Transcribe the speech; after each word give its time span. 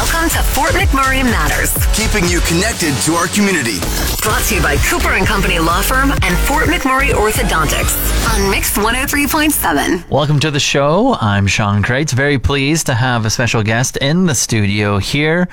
Welcome 0.00 0.30
to 0.30 0.42
Fort 0.42 0.70
McMurray 0.70 1.22
Matters, 1.22 1.74
keeping 1.94 2.26
you 2.26 2.40
connected 2.40 2.94
to 3.02 3.12
our 3.12 3.28
community. 3.28 3.80
brought 4.22 4.42
to 4.44 4.54
you 4.54 4.62
by 4.62 4.78
Cooper 4.78 5.10
and 5.10 5.26
Company 5.26 5.58
Law 5.58 5.82
Firm 5.82 6.10
and 6.22 6.38
Fort 6.48 6.68
McMurray 6.68 7.10
Orthodontics 7.10 8.34
on 8.34 8.50
Mix 8.50 8.78
103.7. 8.78 10.08
Welcome 10.08 10.40
to 10.40 10.50
the 10.50 10.58
show. 10.58 11.18
I'm 11.20 11.46
Sean 11.46 11.82
Kreitz. 11.82 12.14
Very 12.14 12.38
pleased 12.38 12.86
to 12.86 12.94
have 12.94 13.26
a 13.26 13.30
special 13.30 13.62
guest 13.62 13.98
in 13.98 14.24
the 14.24 14.34
studio 14.34 14.96
here, 14.96 15.48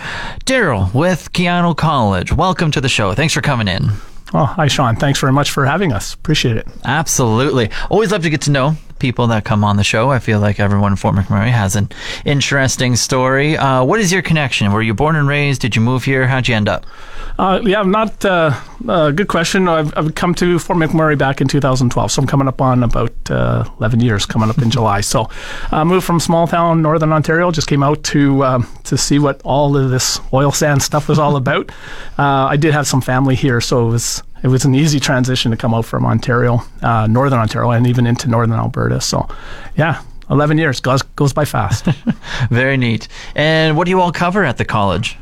Darrel 0.45 0.89
with 0.93 1.33
Keyano 1.33 1.75
College. 1.75 2.31
Welcome 2.31 2.71
to 2.71 2.79
the 2.79 2.87
show. 2.87 3.13
Thanks 3.13 3.33
for 3.33 3.41
coming 3.41 3.67
in. 3.67 3.89
Oh, 4.33 4.45
hi, 4.45 4.67
Sean. 4.67 4.95
Thanks 4.95 5.19
very 5.19 5.33
much 5.33 5.51
for 5.51 5.65
having 5.65 5.91
us. 5.91 6.13
Appreciate 6.13 6.55
it. 6.55 6.67
Absolutely. 6.85 7.69
Always 7.89 8.13
love 8.13 8.23
to 8.23 8.29
get 8.29 8.43
to 8.43 8.51
know 8.51 8.77
people 8.99 9.27
that 9.27 9.45
come 9.45 9.63
on 9.63 9.77
the 9.77 9.83
show. 9.83 10.11
I 10.11 10.19
feel 10.19 10.39
like 10.39 10.59
everyone 10.59 10.93
in 10.93 10.95
Fort 10.95 11.15
McMurray 11.15 11.51
has 11.51 11.75
an 11.75 11.89
interesting 12.25 12.95
story. 12.95 13.57
Uh, 13.57 13.83
what 13.83 13.99
is 13.99 14.11
your 14.11 14.21
connection? 14.21 14.71
Were 14.71 14.81
you 14.81 14.93
born 14.93 15.15
and 15.15 15.27
raised? 15.27 15.61
Did 15.61 15.75
you 15.75 15.81
move 15.81 16.03
here? 16.03 16.27
How'd 16.27 16.47
you 16.47 16.55
end 16.55 16.69
up? 16.69 16.85
Uh, 17.39 17.61
yeah, 17.63 17.83
not 17.83 18.25
uh, 18.25 18.51
uh, 18.87 19.11
good 19.11 19.27
question. 19.27 19.67
I've, 19.67 19.95
I've 19.95 20.15
come 20.15 20.33
to 20.35 20.57
Fort 20.57 20.79
McMurray 20.79 21.17
back 21.17 21.39
in 21.39 21.47
2012, 21.47 22.11
so 22.11 22.21
I'm 22.21 22.27
coming 22.27 22.47
up 22.47 22.61
on 22.61 22.83
about 22.83 23.13
uh, 23.29 23.69
11 23.79 23.99
years, 23.99 24.25
coming 24.25 24.49
up 24.49 24.57
in 24.57 24.69
July. 24.77 25.01
So, 25.01 25.29
I 25.71 25.83
moved 25.83 26.05
from 26.05 26.19
small 26.19 26.47
town 26.47 26.81
Northern 26.81 27.13
Ontario. 27.13 27.51
Just 27.51 27.67
came 27.67 27.83
out 27.83 28.03
to 28.05 28.43
um, 28.43 28.67
to 28.85 28.97
see 28.97 29.19
what 29.19 29.39
all 29.43 29.77
of 29.77 29.91
this 29.91 30.19
oil 30.33 30.51
sand 30.51 30.81
stuff 30.81 31.07
was 31.07 31.19
all 31.19 31.35
about. 31.35 31.71
Uh, 32.17 32.47
I 32.47 32.57
did 32.57 32.73
have 32.73 32.87
some 32.87 32.99
family 32.99 33.35
here, 33.35 33.61
so 33.61 33.87
it 33.87 33.91
was 33.91 34.23
it 34.43 34.47
was 34.47 34.65
an 34.65 34.75
easy 34.75 34.99
transition 34.99 35.51
to 35.51 35.57
come 35.57 35.73
out 35.73 35.85
from 35.85 36.05
Ontario, 36.05 36.61
uh, 36.81 37.07
Northern 37.07 37.39
Ontario, 37.39 37.71
and 37.71 37.87
even 37.87 38.05
into 38.05 38.27
Northern 38.27 38.57
Alberta. 38.57 39.01
So, 39.01 39.27
yeah. 39.75 40.01
11 40.29 40.57
years 40.57 40.81
goes 40.81 41.01
goes 41.15 41.31
by 41.31 41.45
fast. 41.45 41.85
Very 42.49 42.75
neat. 42.75 43.07
And 43.33 43.77
what 43.77 43.85
do 43.85 43.91
you 43.91 44.01
all 44.01 44.11
cover 44.11 44.43
at 44.43 44.57
the 44.57 44.65
college? 44.65 45.17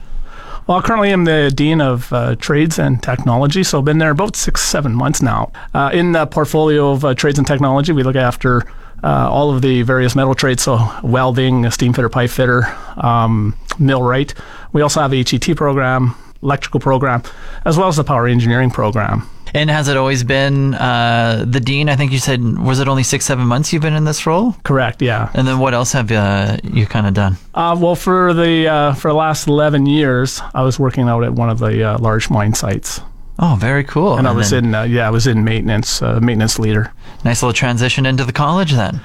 Well, 0.68 0.82
currently 0.82 1.12
I'm 1.12 1.26
the 1.26 1.52
Dean 1.54 1.80
of 1.80 2.12
uh, 2.12 2.36
Trades 2.38 2.80
and 2.80 3.02
Technology, 3.04 3.64
so 3.64 3.78
I've 3.78 3.86
been 3.86 4.00
there 4.00 4.10
about 4.10 4.36
six, 4.36 4.62
seven 4.62 4.96
months 4.96 5.22
now. 5.22 5.52
Uh, 5.76 5.92
in 5.94 6.14
the 6.14 6.26
portfolio 6.26 6.90
of 6.90 7.06
uh, 7.06 7.14
Trades 7.14 7.38
and 7.38 7.46
Technology, 7.46 7.92
we 7.92 8.02
look 8.02 8.16
after 8.16 8.64
uh, 9.04 9.30
all 9.30 9.54
of 9.54 9.62
the 9.62 9.84
various 9.84 10.16
metal 10.16 10.34
trades, 10.34 10.64
so 10.64 10.80
welding, 11.04 11.70
steam 11.70 11.94
fitter, 11.94 12.10
pipe 12.10 12.32
fitter, 12.32 12.64
um, 12.98 13.56
millwright. 13.78 14.34
We 14.74 14.82
also 14.82 15.02
have 15.02 15.14
a 15.14 15.24
HET 15.24 15.56
program, 15.56 16.16
electrical 16.42 16.80
program, 16.80 17.24
as 17.66 17.78
well 17.78 17.88
as 17.88 17.98
the 17.98 18.04
power 18.04 18.28
engineering 18.28 18.70
program. 18.72 19.28
And 19.54 19.70
has 19.70 19.88
it 19.88 19.96
always 19.96 20.24
been 20.24 20.74
uh, 20.74 21.46
the 21.48 21.62
dean? 21.62 21.88
I 21.88 21.96
think 21.96 22.12
you 22.12 22.20
said, 22.20 22.42
was 22.60 22.82
it 22.82 22.90
only 22.90 23.04
six, 23.04 23.26
seven 23.26 23.48
months 23.48 23.72
you've 23.72 23.82
been 23.82 23.94
in 23.94 24.04
this 24.04 24.26
role? 24.26 24.54
Correct, 24.64 25.02
yeah. 25.02 25.32
And 25.34 25.48
then 25.48 25.60
what 25.60 25.74
else 25.74 25.94
have 25.94 26.12
uh, 26.12 26.58
you 26.64 26.86
kind 26.86 27.08
of 27.08 27.14
done? 27.14 27.38
Uh, 27.54 27.78
well, 27.80 27.96
for 27.96 28.34
the 28.34 28.68
uh, 28.68 28.94
for 28.96 29.08
the 29.10 29.16
last 29.16 29.48
11 29.48 29.86
years, 29.86 30.42
I 30.54 30.64
was 30.64 30.78
working 30.78 31.08
out 31.08 31.24
at 31.24 31.32
one 31.34 31.50
of 31.50 31.60
the 31.60 31.84
uh, 31.84 31.98
large 32.00 32.30
mine 32.30 32.54
sites. 32.54 33.00
Oh, 33.40 33.56
very 33.60 33.84
cool. 33.84 34.18
And, 34.18 34.28
I 34.28 34.32
was 34.32 34.50
then 34.50 34.66
in, 34.66 34.76
uh, 34.76 34.84
yeah, 34.84 35.08
I 35.08 35.10
was 35.10 35.28
in 35.28 35.44
maintenance, 35.44 36.02
uh, 36.02 36.20
maintenance 36.22 36.58
leader. 36.60 36.92
nice 37.24 37.42
little 37.42 37.54
transition 37.54 38.06
into 38.06 38.24
the 38.24 38.34
college 38.34 38.72
then. 38.74 39.02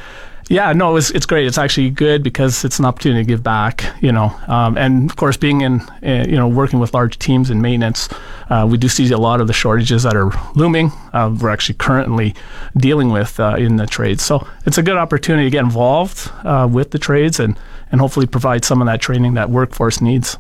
Yeah, 0.49 0.73
no, 0.73 0.97
it's 0.97 1.11
it's 1.11 1.27
great. 1.27 1.47
It's 1.47 1.59
actually 1.59 1.91
good 1.91 2.23
because 2.23 2.65
it's 2.65 2.79
an 2.81 2.85
opportunity 2.85 3.23
to 3.23 3.29
give 3.29 3.43
back, 3.43 3.85
you 4.01 4.11
know. 4.11 4.37
Um, 4.49 4.77
and 4.77 5.09
of 5.09 5.17
course, 5.17 5.37
being 5.37 5.61
in, 5.61 5.81
uh, 6.03 6.25
you 6.29 6.37
know, 6.37 6.49
working 6.49 6.81
with 6.81 6.93
large 6.93 7.19
teams 7.19 7.51
in 7.51 7.63
maintenance, 7.63 8.09
uh, 8.49 8.67
we 8.69 8.77
do 8.77 8.89
see 8.89 9.11
a 9.13 9.19
lot 9.19 9.41
of 9.41 9.47
the 9.47 9.53
shortages 9.53 10.03
that 10.03 10.17
are 10.17 10.33
looming. 10.57 10.91
Uh, 11.13 11.35
we're 11.41 11.51
actually 11.51 11.77
currently 11.77 12.35
dealing 12.77 13.11
with 13.11 13.39
uh, 13.39 13.55
in 13.59 13.77
the 13.77 13.87
trades, 13.87 14.25
so 14.25 14.45
it's 14.67 14.79
a 14.79 14.83
good 14.83 14.97
opportunity 14.97 15.47
to 15.47 15.51
get 15.51 15.65
involved 15.65 16.31
uh, 16.45 16.69
with 16.71 16.91
the 16.91 16.99
trades 16.99 17.39
and 17.39 17.57
and 17.93 18.01
hopefully 18.01 18.27
provide 18.27 18.65
some 18.65 18.81
of 18.81 18.87
that 18.87 19.01
training 19.01 19.35
that 19.35 19.51
workforce 19.51 20.01
needs. 20.01 20.37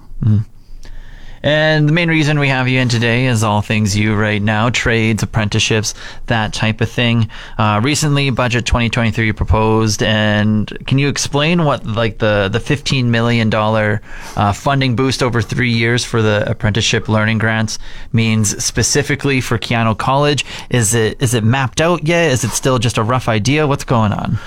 And 1.43 1.89
the 1.89 1.93
main 1.93 2.09
reason 2.09 2.39
we 2.39 2.49
have 2.49 2.69
you 2.69 2.81
in 2.81 2.89
today 2.89 3.27
is 3.27 3.43
all 3.43 3.63
things 3.63 3.97
you 3.97 4.15
right 4.15 4.43
now, 4.43 4.69
trades, 4.69 5.23
apprenticeships, 5.23 5.95
that 6.27 6.53
type 6.53 6.81
of 6.81 6.91
thing. 6.91 7.31
Uh, 7.57 7.81
recently, 7.83 8.29
budget 8.31 8.67
2023 8.67 9.33
proposed, 9.33 10.03
and 10.03 10.71
can 10.87 10.99
you 10.99 11.09
explain 11.09 11.65
what 11.65 11.87
like 11.87 12.19
the 12.19 12.49
the 12.53 12.61
15 12.61 13.11
million 13.11 13.49
dollar 13.49 14.03
uh, 14.37 14.53
funding 14.53 14.97
boost 14.97 15.23
over 15.23 15.41
three 15.41 15.73
years 15.73 16.05
for 16.05 16.21
the 16.21 16.49
apprenticeship 16.49 17.09
learning 17.09 17.39
grants 17.39 17.79
means 18.13 18.63
specifically 18.63 19.41
for 19.41 19.59
Keyano 19.59 19.97
College? 19.97 20.45
Is 20.69 20.95
it 20.95 21.23
is 21.23 21.33
it 21.33 21.43
mapped 21.45 21.81
out 21.81 22.07
yet? 22.07 22.31
Is 22.33 22.45
it 22.45 22.51
still 22.51 22.79
just 22.79 22.99
a 22.99 23.03
rough 23.03 23.29
idea? 23.29 23.67
What's 23.67 23.85
going 23.85 24.13
on? 24.13 24.39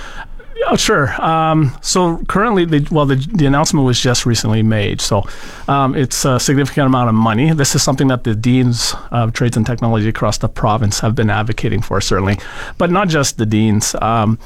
Oh, 0.68 0.76
sure. 0.76 1.10
Um, 1.22 1.76
so 1.82 2.24
currently, 2.28 2.66
the, 2.66 2.88
well, 2.92 3.06
the, 3.06 3.16
the 3.16 3.46
announcement 3.46 3.86
was 3.86 4.00
just 4.00 4.26
recently 4.26 4.64
made. 4.64 5.02
So 5.02 5.24
um, 5.68 5.96
it's 5.96 6.26
a 6.26 6.40
significant 6.40 6.88
amount 6.88 7.10
of 7.10 7.16
money. 7.16 7.54
This 7.54 7.76
is 7.76 7.84
something 7.84 8.08
that 8.08 8.24
the 8.24 8.36
deans 8.36 8.96
of 9.12 9.34
trades 9.34 9.58
and 9.58 9.66
technology 9.66 10.08
across 10.08 10.38
the 10.38 10.50
province 10.50 11.00
have 11.02 11.16
been 11.16 11.30
advocating 11.30 11.82
for, 11.82 12.00
certainly, 12.02 12.38
but 12.78 12.90
not 12.92 13.08
just 13.08 13.38
the 13.38 13.46
deans. 13.46 13.96
Um, 14.02 14.40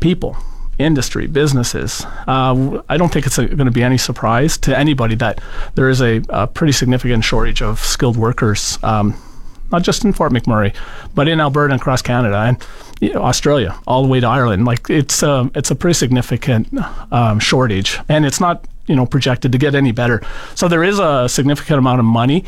people, 0.00 0.36
industry, 0.78 1.26
businesses. 1.26 2.04
Uh, 2.26 2.82
I 2.88 2.96
don't 2.96 3.12
think 3.12 3.26
it's 3.26 3.36
going 3.36 3.56
to 3.56 3.70
be 3.70 3.82
any 3.82 3.98
surprise 3.98 4.58
to 4.58 4.78
anybody 4.78 5.14
that 5.16 5.40
there 5.74 5.88
is 5.88 6.00
a, 6.00 6.22
a 6.28 6.46
pretty 6.46 6.72
significant 6.72 7.24
shortage 7.24 7.62
of 7.62 7.78
skilled 7.80 8.16
workers. 8.16 8.78
Not 9.72 9.82
just 9.82 10.04
in 10.04 10.12
Fort 10.12 10.32
McMurray, 10.32 10.74
but 11.14 11.26
in 11.26 11.40
Alberta 11.40 11.72
and 11.72 11.80
across 11.80 12.02
Canada 12.02 12.36
and 12.36 12.56
you 13.00 13.14
know, 13.14 13.22
Australia, 13.22 13.76
all 13.86 14.02
the 14.02 14.08
way 14.08 14.20
to 14.20 14.26
Ireland. 14.26 14.64
Like 14.64 14.88
it's 14.88 15.22
um, 15.22 15.50
it's 15.54 15.70
a 15.70 15.74
pretty 15.74 15.94
significant 15.94 16.68
um, 17.10 17.40
shortage, 17.40 17.98
and 18.08 18.24
it's 18.24 18.40
not 18.40 18.64
you 18.86 18.94
know 18.94 19.06
projected 19.06 19.50
to 19.52 19.58
get 19.58 19.74
any 19.74 19.92
better. 19.92 20.22
So 20.54 20.68
there 20.68 20.84
is 20.84 20.98
a 20.98 21.28
significant 21.28 21.78
amount 21.78 21.98
of 21.98 22.04
money 22.04 22.44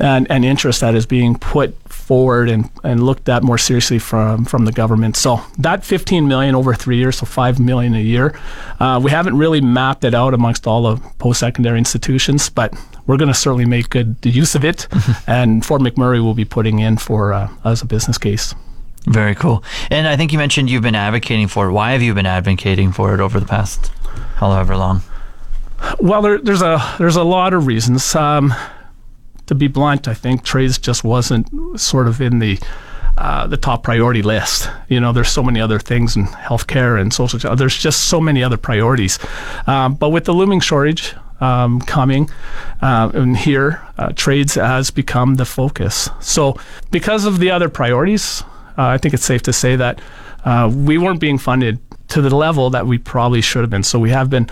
and, 0.00 0.30
and 0.30 0.44
interest 0.44 0.80
that 0.80 0.94
is 0.94 1.06
being 1.06 1.38
put 1.38 1.76
forward 1.92 2.48
and, 2.48 2.68
and 2.82 3.04
looked 3.04 3.28
at 3.28 3.42
more 3.42 3.58
seriously 3.58 3.98
from 3.98 4.44
from 4.44 4.64
the 4.64 4.72
government. 4.72 5.16
So 5.16 5.40
that 5.58 5.84
15 5.84 6.26
million 6.26 6.54
over 6.54 6.74
three 6.74 6.96
years, 6.96 7.18
so 7.18 7.26
five 7.26 7.60
million 7.60 7.94
a 7.94 8.00
year. 8.00 8.38
Uh, 8.80 9.00
we 9.02 9.10
haven't 9.10 9.36
really 9.36 9.60
mapped 9.60 10.04
it 10.04 10.14
out 10.14 10.34
amongst 10.34 10.66
all 10.66 10.94
the 10.94 11.02
post-secondary 11.18 11.78
institutions, 11.78 12.48
but 12.48 12.74
we're 13.06 13.16
going 13.16 13.32
to 13.32 13.34
certainly 13.34 13.66
make 13.66 13.90
good 13.90 14.16
use 14.22 14.54
of 14.54 14.64
it. 14.64 14.88
and 15.26 15.64
Fort 15.64 15.82
McMurray 15.82 16.22
will 16.22 16.34
be 16.34 16.44
putting 16.44 16.78
in 16.78 16.96
for 16.96 17.32
uh, 17.32 17.48
as 17.64 17.82
a 17.82 17.86
business 17.86 18.18
case. 18.18 18.54
Very 19.06 19.34
cool. 19.34 19.64
And 19.90 20.06
I 20.06 20.16
think 20.16 20.32
you 20.32 20.38
mentioned 20.38 20.68
you've 20.68 20.82
been 20.82 20.94
advocating 20.94 21.48
for 21.48 21.68
it. 21.68 21.72
Why 21.72 21.92
have 21.92 22.02
you 22.02 22.14
been 22.14 22.26
advocating 22.26 22.92
for 22.92 23.14
it 23.14 23.20
over 23.20 23.40
the 23.40 23.46
past 23.46 23.90
however 24.36 24.76
long? 24.76 25.02
Well, 25.98 26.20
there, 26.22 26.38
there's 26.38 26.62
a 26.62 26.94
there's 26.98 27.16
a 27.16 27.22
lot 27.22 27.54
of 27.54 27.66
reasons. 27.66 28.14
Um, 28.14 28.52
to 29.50 29.54
be 29.56 29.66
blunt, 29.66 30.06
I 30.06 30.14
think 30.14 30.44
trades 30.44 30.78
just 30.78 31.02
wasn't 31.02 31.48
sort 31.78 32.06
of 32.06 32.20
in 32.20 32.38
the 32.38 32.58
uh, 33.18 33.48
the 33.48 33.56
top 33.56 33.82
priority 33.82 34.22
list. 34.22 34.70
You 34.88 35.00
know, 35.00 35.12
there's 35.12 35.28
so 35.28 35.42
many 35.42 35.60
other 35.60 35.80
things 35.80 36.14
in 36.14 36.26
healthcare 36.26 36.98
and 37.00 37.12
social. 37.12 37.56
There's 37.56 37.76
just 37.76 38.02
so 38.02 38.20
many 38.20 38.44
other 38.44 38.56
priorities. 38.56 39.18
Um, 39.66 39.94
but 39.94 40.10
with 40.10 40.24
the 40.24 40.32
looming 40.32 40.60
shortage 40.60 41.14
um, 41.40 41.80
coming, 41.80 42.30
uh, 42.80 43.10
and 43.12 43.36
here, 43.36 43.82
uh, 43.98 44.12
trades 44.14 44.54
has 44.54 44.92
become 44.92 45.34
the 45.34 45.44
focus. 45.44 46.08
So, 46.20 46.56
because 46.92 47.24
of 47.26 47.40
the 47.40 47.50
other 47.50 47.68
priorities, 47.68 48.44
uh, 48.78 48.86
I 48.86 48.98
think 48.98 49.14
it's 49.14 49.24
safe 49.24 49.42
to 49.42 49.52
say 49.52 49.74
that 49.74 50.00
uh, 50.44 50.70
we 50.72 50.96
weren't 50.96 51.20
being 51.20 51.38
funded 51.38 51.80
to 52.10 52.20
the 52.20 52.34
level 52.34 52.70
that 52.70 52.86
we 52.86 52.98
probably 52.98 53.40
should 53.40 53.62
have 53.62 53.70
been. 53.70 53.82
So 53.82 53.98
we 53.98 54.10
have 54.10 54.28
been 54.30 54.48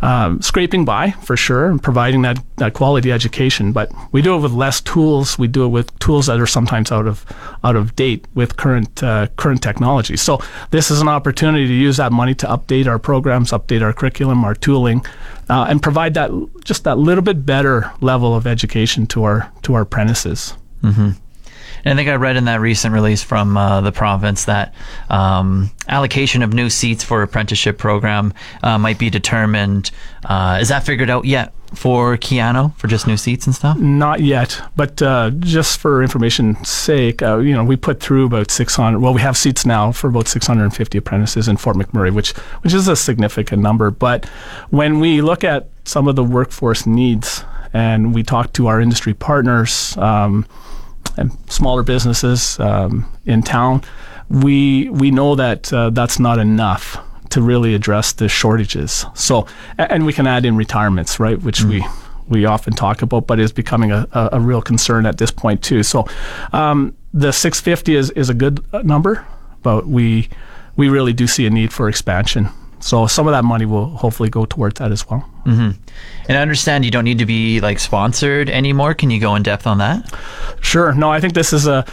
um, 0.00 0.40
scraping 0.42 0.84
by 0.84 1.12
for 1.22 1.36
sure 1.36 1.66
and 1.66 1.82
providing 1.82 2.22
that, 2.22 2.38
that 2.56 2.74
quality 2.74 3.12
education, 3.12 3.72
but 3.72 3.92
we 4.12 4.22
do 4.22 4.34
it 4.36 4.40
with 4.40 4.52
less 4.52 4.80
tools. 4.80 5.38
We 5.38 5.46
do 5.46 5.64
it 5.64 5.68
with 5.68 5.96
tools 5.98 6.26
that 6.26 6.40
are 6.40 6.46
sometimes 6.46 6.90
out 6.90 7.06
of 7.06 7.24
out 7.62 7.76
of 7.76 7.94
date 7.94 8.26
with 8.34 8.56
current 8.56 9.02
uh, 9.02 9.28
current 9.36 9.62
technology. 9.62 10.16
So 10.16 10.40
this 10.70 10.90
is 10.90 11.00
an 11.00 11.08
opportunity 11.08 11.66
to 11.66 11.74
use 11.74 11.96
that 11.98 12.12
money 12.12 12.34
to 12.36 12.46
update 12.46 12.86
our 12.86 12.98
programs, 12.98 13.52
update 13.52 13.82
our 13.82 13.92
curriculum, 13.92 14.44
our 14.44 14.54
tooling, 14.54 15.04
uh, 15.48 15.66
and 15.68 15.82
provide 15.82 16.14
that 16.14 16.30
just 16.64 16.84
that 16.84 16.98
little 16.98 17.22
bit 17.22 17.46
better 17.46 17.92
level 18.00 18.34
of 18.34 18.46
education 18.46 19.06
to 19.08 19.24
our 19.24 19.52
to 19.62 19.74
our 19.74 19.82
apprentices. 19.82 20.54
And 21.84 21.92
I 21.92 21.96
think 21.96 22.08
I 22.08 22.14
read 22.14 22.36
in 22.36 22.44
that 22.44 22.60
recent 22.60 22.94
release 22.94 23.22
from 23.22 23.56
uh, 23.56 23.80
the 23.80 23.92
province 23.92 24.44
that 24.44 24.74
um, 25.10 25.70
allocation 25.88 26.42
of 26.42 26.52
new 26.52 26.70
seats 26.70 27.02
for 27.02 27.22
apprenticeship 27.22 27.78
program 27.78 28.32
uh, 28.62 28.78
might 28.78 28.98
be 28.98 29.10
determined. 29.10 29.90
Uh, 30.24 30.58
is 30.60 30.68
that 30.68 30.84
figured 30.84 31.10
out 31.10 31.24
yet 31.24 31.52
for 31.74 32.16
Keyano 32.16 32.76
for 32.76 32.86
just 32.86 33.06
new 33.06 33.16
seats 33.16 33.46
and 33.46 33.54
stuff? 33.54 33.78
Not 33.78 34.20
yet, 34.20 34.60
but 34.76 35.00
uh, 35.02 35.30
just 35.38 35.80
for 35.80 36.02
information's 36.02 36.68
sake, 36.68 37.22
uh, 37.22 37.38
you 37.38 37.52
know, 37.52 37.64
we 37.64 37.76
put 37.76 38.00
through 38.00 38.26
about 38.26 38.50
600. 38.50 39.00
Well, 39.00 39.14
we 39.14 39.20
have 39.22 39.36
seats 39.36 39.64
now 39.66 39.90
for 39.92 40.08
about 40.08 40.28
650 40.28 40.98
apprentices 40.98 41.48
in 41.48 41.56
Fort 41.56 41.76
McMurray, 41.76 42.12
which 42.12 42.32
which 42.62 42.74
is 42.74 42.88
a 42.88 42.96
significant 42.96 43.62
number. 43.62 43.90
But 43.90 44.26
when 44.70 45.00
we 45.00 45.20
look 45.22 45.44
at 45.44 45.68
some 45.84 46.06
of 46.08 46.16
the 46.16 46.24
workforce 46.24 46.86
needs, 46.86 47.44
and 47.72 48.14
we 48.14 48.22
talk 48.22 48.52
to 48.52 48.66
our 48.66 48.80
industry 48.80 49.14
partners 49.14 49.96
um, 49.96 50.46
and 51.16 51.36
smaller 51.50 51.82
businesses 51.82 52.58
um, 52.60 53.10
in 53.24 53.42
town, 53.42 53.82
we 54.28 54.88
we 54.90 55.10
know 55.10 55.34
that 55.34 55.72
uh, 55.72 55.90
that's 55.90 56.18
not 56.18 56.38
enough 56.38 56.98
to 57.30 57.40
really 57.40 57.74
address 57.74 58.12
the 58.12 58.28
shortages. 58.28 59.06
So, 59.14 59.46
and 59.78 60.04
we 60.04 60.12
can 60.12 60.26
add 60.26 60.44
in 60.44 60.56
retirements, 60.56 61.18
right, 61.18 61.40
which 61.40 61.62
we 61.62 61.84
we 62.28 62.44
often 62.44 62.72
talk 62.74 63.02
about, 63.02 63.26
but 63.26 63.40
is 63.40 63.52
becoming 63.52 63.90
a, 63.90 64.06
a, 64.12 64.30
a 64.32 64.40
real 64.40 64.62
concern 64.62 65.06
at 65.06 65.18
this 65.18 65.30
point 65.30 65.62
too. 65.62 65.82
So, 65.82 66.06
um, 66.52 66.96
the 67.12 67.32
650 67.32 67.94
is 67.94 68.10
is 68.10 68.28
a 68.28 68.34
good 68.34 68.64
uh, 68.72 68.82
number, 68.82 69.26
but 69.62 69.86
we 69.86 70.28
we 70.76 70.88
really 70.88 71.12
do 71.12 71.26
see 71.26 71.46
a 71.46 71.50
need 71.50 71.72
for 71.72 71.88
expansion. 71.88 72.48
So 72.82 73.06
some 73.06 73.28
of 73.28 73.32
that 73.32 73.44
money 73.44 73.64
will 73.64 73.86
hopefully 73.96 74.28
go 74.28 74.44
towards 74.44 74.78
that 74.80 74.90
as 74.92 75.08
well. 75.08 75.24
And 76.28 76.36
I 76.38 76.42
understand 76.42 76.84
you 76.84 76.90
don't 76.90 77.04
need 77.04 77.18
to 77.18 77.26
be 77.26 77.60
like 77.60 77.78
sponsored 77.78 78.50
anymore. 78.50 78.92
Can 78.94 79.10
you 79.10 79.20
go 79.20 79.34
in 79.36 79.42
depth 79.42 79.66
on 79.66 79.78
that? 79.78 80.12
Sure. 80.60 80.92
No, 80.92 81.10
I 81.10 81.20
think 81.20 81.34
this 81.34 81.52
is 81.52 81.66
a 81.66 81.84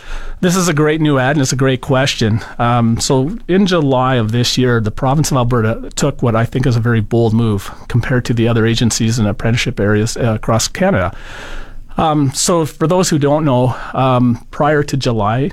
this 0.41 0.56
is 0.56 0.68
a 0.68 0.74
great 0.74 1.00
new 1.00 1.18
ad 1.18 1.36
and 1.36 1.41
it's 1.41 1.53
a 1.53 1.56
great 1.56 1.81
question. 1.81 2.39
Um, 2.57 3.00
so 3.00 3.38
in 3.47 3.65
July 3.65 4.15
of 4.15 4.31
this 4.31 4.57
year, 4.57 4.81
the 4.81 4.91
province 4.91 5.31
of 5.31 5.38
Alberta 5.38 5.89
took 5.95 6.21
what 6.21 6.36
I 6.36 6.45
think 6.45 6.65
is 6.65 6.75
a 6.75 6.80
very 6.80 7.01
bold 7.01 7.33
move 7.33 7.71
compared 7.88 8.25
to 8.25 8.33
the 8.33 8.47
other 8.47 8.65
agencies 8.65 9.19
and 9.19 9.27
apprenticeship 9.27 9.80
areas 9.80 10.18
uh, 10.18 10.33
across 10.36 10.68
Canada. 10.68 11.15
Um, 11.97 12.31
so 12.33 12.65
for 12.65 12.88
those 12.88 13.09
who 13.09 13.19
don't 13.19 13.45
know, 13.45 13.75
um, 13.94 14.45
prior 14.51 14.83
to 14.83 14.95
July 14.95 15.51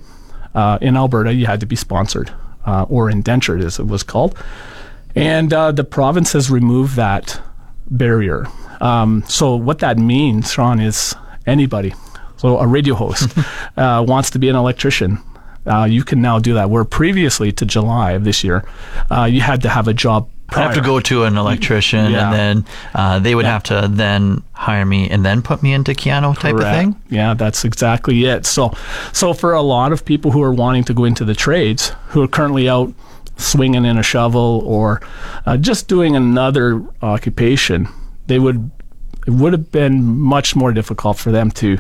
uh, 0.54 0.78
in 0.80 0.96
Alberta, 0.96 1.32
you 1.34 1.46
had 1.46 1.60
to 1.60 1.66
be 1.66 1.76
sponsored 1.76 2.30
uh, 2.66 2.84
or 2.88 3.10
indentured, 3.10 3.62
as 3.62 3.78
it 3.78 3.86
was 3.86 4.02
called, 4.02 4.38
and 5.16 5.52
uh, 5.52 5.72
the 5.72 5.84
province 5.84 6.32
has 6.32 6.50
removed 6.50 6.96
that 6.96 7.40
barrier. 7.90 8.46
Um, 8.80 9.24
so 9.26 9.56
what 9.56 9.78
that 9.80 9.98
means, 9.98 10.52
Sean, 10.52 10.80
is 10.80 11.14
anybody. 11.46 11.94
So 12.36 12.58
a 12.58 12.66
radio 12.66 12.94
host 12.94 13.36
uh, 13.76 14.04
wants 14.06 14.30
to 14.30 14.38
be 14.38 14.48
an 14.48 14.56
electrician. 14.56 15.18
Uh, 15.66 15.84
you 15.84 16.04
can 16.04 16.20
now 16.22 16.38
do 16.38 16.54
that. 16.54 16.70
Where 16.70 16.84
previously 16.84 17.50
to 17.52 17.66
July 17.66 18.12
of 18.12 18.24
this 18.24 18.44
year, 18.44 18.64
uh, 19.10 19.24
you 19.24 19.40
had 19.40 19.62
to 19.62 19.68
have 19.68 19.88
a 19.88 19.94
job. 19.94 20.28
I 20.50 20.60
have 20.62 20.74
to 20.74 20.80
go 20.80 21.00
to 21.00 21.24
an 21.24 21.36
electrician, 21.36 22.12
Yeah. 22.12 22.26
and 22.30 22.32
then 22.64 22.72
uh, 22.94 23.18
they 23.18 23.34
would 23.34 23.46
have 23.46 23.64
to 23.64 23.88
then 23.90 24.44
hire 24.52 24.84
me 24.86 25.10
and 25.10 25.24
then 25.24 25.42
put 25.42 25.60
me 25.60 25.72
into 25.72 25.90
Keyano 25.90 26.38
type 26.38 26.54
of 26.54 26.60
thing. 26.60 26.94
Yeah, 27.10 27.34
that's 27.34 27.64
exactly 27.64 28.26
it. 28.26 28.46
So, 28.46 28.72
so 29.12 29.32
for 29.32 29.54
a 29.54 29.62
lot 29.62 29.90
of 29.90 30.04
people 30.04 30.30
who 30.30 30.40
are 30.44 30.52
wanting 30.52 30.84
to 30.84 30.94
go 30.94 31.02
into 31.04 31.24
the 31.24 31.34
trades, 31.34 31.92
who 32.10 32.22
are 32.22 32.28
currently 32.28 32.68
out 32.68 32.94
swinging 33.36 33.84
in 33.84 33.98
a 33.98 34.02
shovel 34.02 34.62
or 34.64 35.00
uh, 35.46 35.56
just 35.56 35.88
doing 35.88 36.16
another 36.16 36.82
occupation, 37.02 37.88
they 38.26 38.38
would 38.38 38.70
it 39.26 39.32
would 39.32 39.52
have 39.52 39.72
been 39.72 40.04
much 40.20 40.54
more 40.54 40.72
difficult 40.72 41.18
for 41.18 41.32
them 41.32 41.50
to 41.50 41.78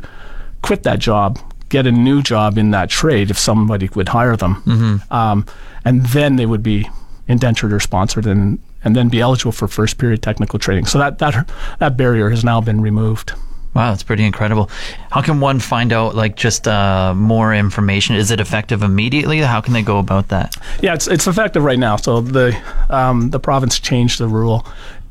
quit 0.62 0.82
that 0.82 0.98
job, 0.98 1.38
get 1.68 1.86
a 1.86 1.92
new 1.92 2.20
job 2.22 2.58
in 2.58 2.72
that 2.72 2.90
trade 2.90 3.30
if 3.30 3.38
somebody 3.38 3.88
would 3.94 4.08
hire 4.08 4.36
them, 4.36 5.02
um, 5.10 5.46
and 5.84 6.04
then 6.06 6.36
they 6.36 6.46
would 6.46 6.62
be 6.62 6.88
indentured 7.28 7.72
or 7.72 7.80
sponsored 7.80 8.26
and 8.26 8.58
and 8.84 8.94
then 8.94 9.08
be 9.08 9.20
eligible 9.20 9.52
for 9.52 9.66
first 9.68 9.98
period 9.98 10.22
technical 10.22 10.58
training. 10.58 10.86
So 10.86 10.98
that 10.98 11.18
that 11.18 11.48
that 11.78 11.96
barrier 11.96 12.30
has 12.30 12.44
now 12.44 12.60
been 12.60 12.80
removed. 12.80 13.32
Wow, 13.76 13.90
that's 13.90 14.02
pretty 14.02 14.24
incredible. 14.24 14.70
How 15.10 15.20
can 15.20 15.38
one 15.38 15.60
find 15.60 15.92
out 15.92 16.14
like 16.14 16.34
just 16.34 16.66
uh, 16.66 17.12
more 17.14 17.54
information? 17.54 18.16
Is 18.16 18.30
it 18.30 18.40
effective 18.40 18.82
immediately? 18.82 19.40
How 19.40 19.60
can 19.60 19.74
they 19.74 19.82
go 19.82 19.98
about 19.98 20.28
that? 20.28 20.56
Yeah, 20.80 20.94
it's 20.94 21.06
it's 21.06 21.26
effective 21.26 21.62
right 21.62 21.78
now. 21.78 21.96
So 21.96 22.22
the 22.22 22.58
um, 22.88 23.28
the 23.28 23.38
province 23.38 23.78
changed 23.78 24.18
the 24.18 24.28
rule 24.28 24.66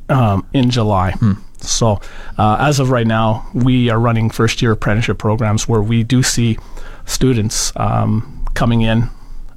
um, 0.09 0.47
in 0.51 0.71
July. 0.71 1.13
So 1.57 2.01
uh, 2.39 2.57
as 2.59 2.79
of 2.79 2.89
right 2.89 3.05
now, 3.05 3.47
we 3.53 3.91
are 3.91 3.99
running 3.99 4.31
first 4.31 4.63
year 4.63 4.71
apprenticeship 4.71 5.19
programs 5.19 5.67
where 5.67 5.83
we 5.83 6.01
do 6.01 6.23
see 6.23 6.57
students 7.05 7.71
um, 7.75 8.43
coming 8.55 8.81
in 8.81 9.11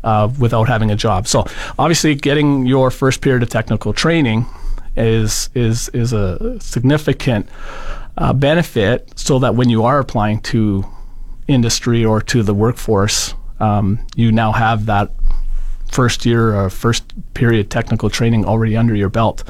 uh, 0.04 0.30
without 0.38 0.68
having 0.68 0.90
a 0.90 0.96
job. 0.96 1.26
So 1.26 1.46
obviously, 1.78 2.14
getting 2.14 2.66
your 2.66 2.90
first 2.90 3.22
period 3.22 3.42
of 3.42 3.48
technical 3.48 3.94
training 3.94 4.44
is 4.98 5.48
is 5.54 5.88
is 5.94 6.12
a 6.12 6.60
significant 6.60 7.48
uh, 8.18 8.32
benefit, 8.32 9.10
so 9.16 9.38
that 9.38 9.54
when 9.54 9.70
you 9.70 9.84
are 9.84 9.98
applying 9.98 10.40
to 10.40 10.84
industry 11.46 12.04
or 12.04 12.20
to 12.20 12.42
the 12.42 12.52
workforce, 12.52 13.34
um, 13.60 13.98
you 14.14 14.30
now 14.30 14.52
have 14.52 14.86
that 14.86 15.10
first 15.90 16.26
year 16.26 16.54
or 16.54 16.68
first 16.68 17.04
period 17.34 17.70
technical 17.70 18.10
training 18.10 18.44
already 18.44 18.76
under 18.76 18.94
your 18.94 19.08
belt. 19.08 19.42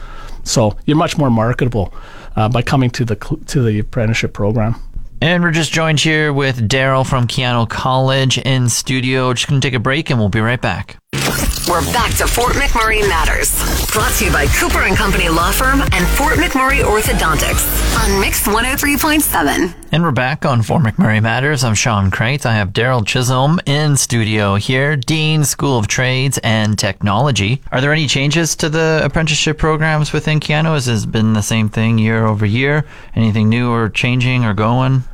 So 0.44 0.76
you're 0.86 0.96
much 0.96 1.18
more 1.18 1.30
marketable 1.30 1.92
uh, 2.36 2.48
by 2.48 2.62
coming 2.62 2.90
to 2.90 3.04
the 3.04 3.16
to 3.46 3.62
the 3.62 3.78
apprenticeship 3.80 4.32
program. 4.32 4.76
And 5.20 5.42
we're 5.42 5.50
just 5.50 5.72
joined 5.72 5.98
here 5.98 6.32
with 6.32 6.68
Darrel 6.68 7.04
from 7.04 7.26
Keyano 7.26 7.68
College 7.68 8.38
in 8.38 8.68
studio. 8.68 9.32
Just 9.32 9.48
gonna 9.48 9.60
take 9.60 9.74
a 9.74 9.80
break, 9.80 10.10
and 10.10 10.18
we'll 10.18 10.28
be 10.28 10.40
right 10.40 10.60
back. 10.60 10.96
We're 11.12 11.84
back 11.92 12.14
to 12.16 12.26
Fort 12.26 12.54
McMurray 12.54 13.06
Matters. 13.08 13.52
Brought 13.92 14.12
to 14.16 14.26
you 14.26 14.32
by 14.32 14.46
Cooper 14.46 14.80
and 14.80 14.96
Company 14.96 15.28
Law 15.28 15.50
Firm 15.52 15.80
and 15.80 16.06
Fort 16.08 16.34
McMurray 16.34 16.82
Orthodontics 16.82 17.64
on 17.96 18.20
Mix 18.20 18.42
103.7. 18.46 19.74
And 19.92 20.02
we're 20.02 20.10
back 20.10 20.44
on 20.44 20.62
Fort 20.62 20.82
McMurray 20.82 21.22
Matters. 21.22 21.64
I'm 21.64 21.74
Sean 21.74 22.10
Crate. 22.10 22.44
I 22.44 22.54
have 22.54 22.72
Darrel 22.72 23.04
Chisholm 23.04 23.58
in 23.64 23.96
studio 23.96 24.56
here, 24.56 24.96
Dean, 24.96 25.44
School 25.44 25.78
of 25.78 25.88
Trades 25.88 26.38
and 26.42 26.78
Technology. 26.78 27.62
Are 27.72 27.80
there 27.80 27.92
any 27.92 28.06
changes 28.06 28.54
to 28.56 28.68
the 28.68 29.00
apprenticeship 29.02 29.56
programs 29.58 30.12
within 30.12 30.40
Keyano? 30.40 30.74
Has 30.74 30.86
this 30.86 31.06
been 31.06 31.32
the 31.32 31.42
same 31.42 31.68
thing 31.70 31.98
year 31.98 32.26
over 32.26 32.44
year? 32.44 32.84
Anything 33.14 33.48
new 33.48 33.70
or 33.70 33.88
changing 33.88 34.44
or 34.44 34.52
going? 34.52 35.04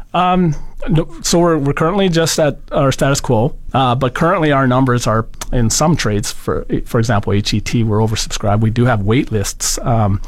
No, 0.87 1.08
so 1.22 1.38
we're, 1.38 1.56
we're 1.56 1.72
currently 1.72 2.11
just 2.11 2.38
at 2.38 2.58
our 2.70 2.93
status 2.93 3.19
quo, 3.20 3.56
uh, 3.72 3.94
but 3.94 4.14
currently 4.14 4.52
our 4.52 4.66
numbers 4.66 5.06
are 5.06 5.26
in 5.50 5.70
some 5.70 5.96
trades. 5.96 6.31
For 6.31 6.66
for 6.84 6.99
example, 6.99 7.32
HET, 7.32 7.75
we're 7.75 7.99
oversubscribed. 8.00 8.61
We 8.61 8.69
do 8.70 8.84
have 8.84 9.02
wait 9.02 9.32
lists 9.32 9.78
um, 9.78 10.19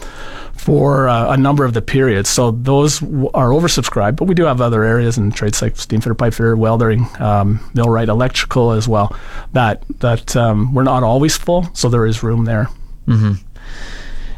for 0.55 1.09
uh, 1.09 1.33
a 1.35 1.37
number 1.37 1.67
of 1.67 1.75
the 1.75 1.83
periods, 1.83 2.31
so 2.31 2.53
those 2.53 3.01
w- 3.01 3.29
are 3.35 3.51
oversubscribed. 3.51 4.17
But 4.17 4.25
we 4.29 4.35
do 4.35 4.45
have 4.45 4.63
other 4.63 4.83
areas 4.83 5.19
in 5.19 5.31
trades 5.31 5.61
like 5.61 5.77
steam 5.77 6.01
fitter, 6.01 6.15
pipe 6.15 6.33
fitter, 6.33 6.57
welding, 6.57 7.07
um, 7.21 7.61
millwright, 7.75 8.09
electrical 8.09 8.73
as 8.73 8.89
well. 8.89 9.15
That 9.53 9.85
that 10.01 10.35
um, 10.37 10.73
we're 10.73 10.85
not 10.85 11.03
always 11.03 11.37
full, 11.37 11.69
so 11.75 11.91
there 11.91 12.07
is 12.07 12.23
room 12.23 12.47
there. 12.47 12.69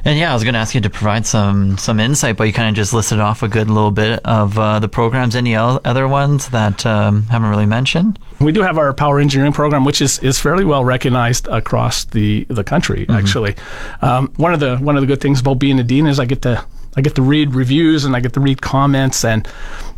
And 0.08 0.18
yeah, 0.18 0.30
I 0.30 0.34
was 0.34 0.42
going 0.42 0.54
to 0.54 0.58
ask 0.58 0.74
you 0.74 0.80
to 0.80 0.88
provide 0.88 1.26
some 1.26 1.76
some 1.76 2.00
insight, 2.00 2.38
but 2.38 2.44
you 2.44 2.52
kind 2.54 2.70
of 2.70 2.74
just 2.74 2.94
listed 2.94 3.20
off 3.20 3.42
a 3.42 3.48
good 3.48 3.68
little 3.68 3.90
bit 3.90 4.20
of 4.24 4.58
uh, 4.58 4.78
the 4.78 4.88
programs. 4.88 5.36
Any 5.36 5.54
other 5.54 6.08
ones 6.08 6.48
that 6.48 6.86
um, 6.86 7.24
haven't 7.24 7.50
really 7.50 7.66
mentioned? 7.66 8.18
We 8.40 8.50
do 8.52 8.62
have 8.62 8.78
our 8.78 8.94
power 8.94 9.20
engineering 9.20 9.52
program, 9.52 9.84
which 9.84 10.00
is, 10.00 10.18
is 10.20 10.38
fairly 10.38 10.64
well 10.64 10.82
recognized 10.82 11.46
across 11.48 12.06
the, 12.06 12.44
the 12.44 12.64
country. 12.64 13.04
Actually, 13.10 13.54
um, 14.00 14.32
one 14.38 14.54
of 14.54 14.60
the 14.60 14.78
one 14.78 14.96
of 14.96 15.02
the 15.02 15.06
good 15.06 15.20
things 15.20 15.40
about 15.40 15.58
being 15.58 15.78
a 15.78 15.84
dean 15.84 16.06
is 16.06 16.18
I 16.18 16.24
get 16.24 16.40
to 16.40 16.64
I 16.96 17.02
get 17.02 17.14
to 17.16 17.22
read 17.22 17.54
reviews 17.54 18.06
and 18.06 18.16
I 18.16 18.20
get 18.20 18.32
to 18.32 18.40
read 18.40 18.62
comments, 18.62 19.26
and 19.26 19.46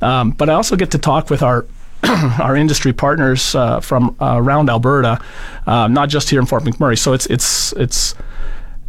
um, 0.03 0.33
but 0.33 0.51
I 0.51 0.55
also 0.55 0.75
get 0.75 0.91
to 0.91 0.99
talk 0.99 1.31
with 1.31 1.45
our 1.45 1.67
our 2.03 2.57
industry 2.57 2.93
partners 2.93 3.55
uh, 3.55 3.79
from 3.79 4.17
uh, 4.21 4.35
around 4.39 4.71
Alberta, 4.71 5.21
uh, 5.69 5.87
not 5.87 6.09
just 6.09 6.31
here 6.31 6.41
in 6.41 6.47
Fort 6.47 6.65
McMurray. 6.65 6.99
So 6.99 7.13
it's 7.13 7.27
it's 7.27 7.73
it's 7.75 8.17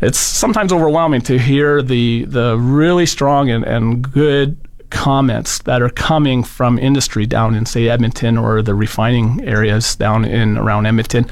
it's 0.02 0.20
sometimes 0.20 0.74
overwhelming 0.74 1.22
to 1.22 1.38
hear 1.38 1.82
the 1.82 2.26
the 2.26 2.58
really 2.58 3.06
strong 3.06 3.50
and, 3.50 3.64
and 3.64 4.12
good 4.12 4.58
comments 4.90 5.60
that 5.60 5.82
are 5.82 5.90
coming 5.90 6.44
from 6.44 6.78
industry 6.78 7.26
down 7.26 7.56
in 7.56 7.66
say 7.66 7.88
Edmonton 7.88 8.38
or 8.38 8.62
the 8.62 8.76
refining 8.76 9.42
areas 9.42 9.96
down 9.96 10.26
in 10.26 10.58
around 10.58 10.86
Edmonton 10.86 11.26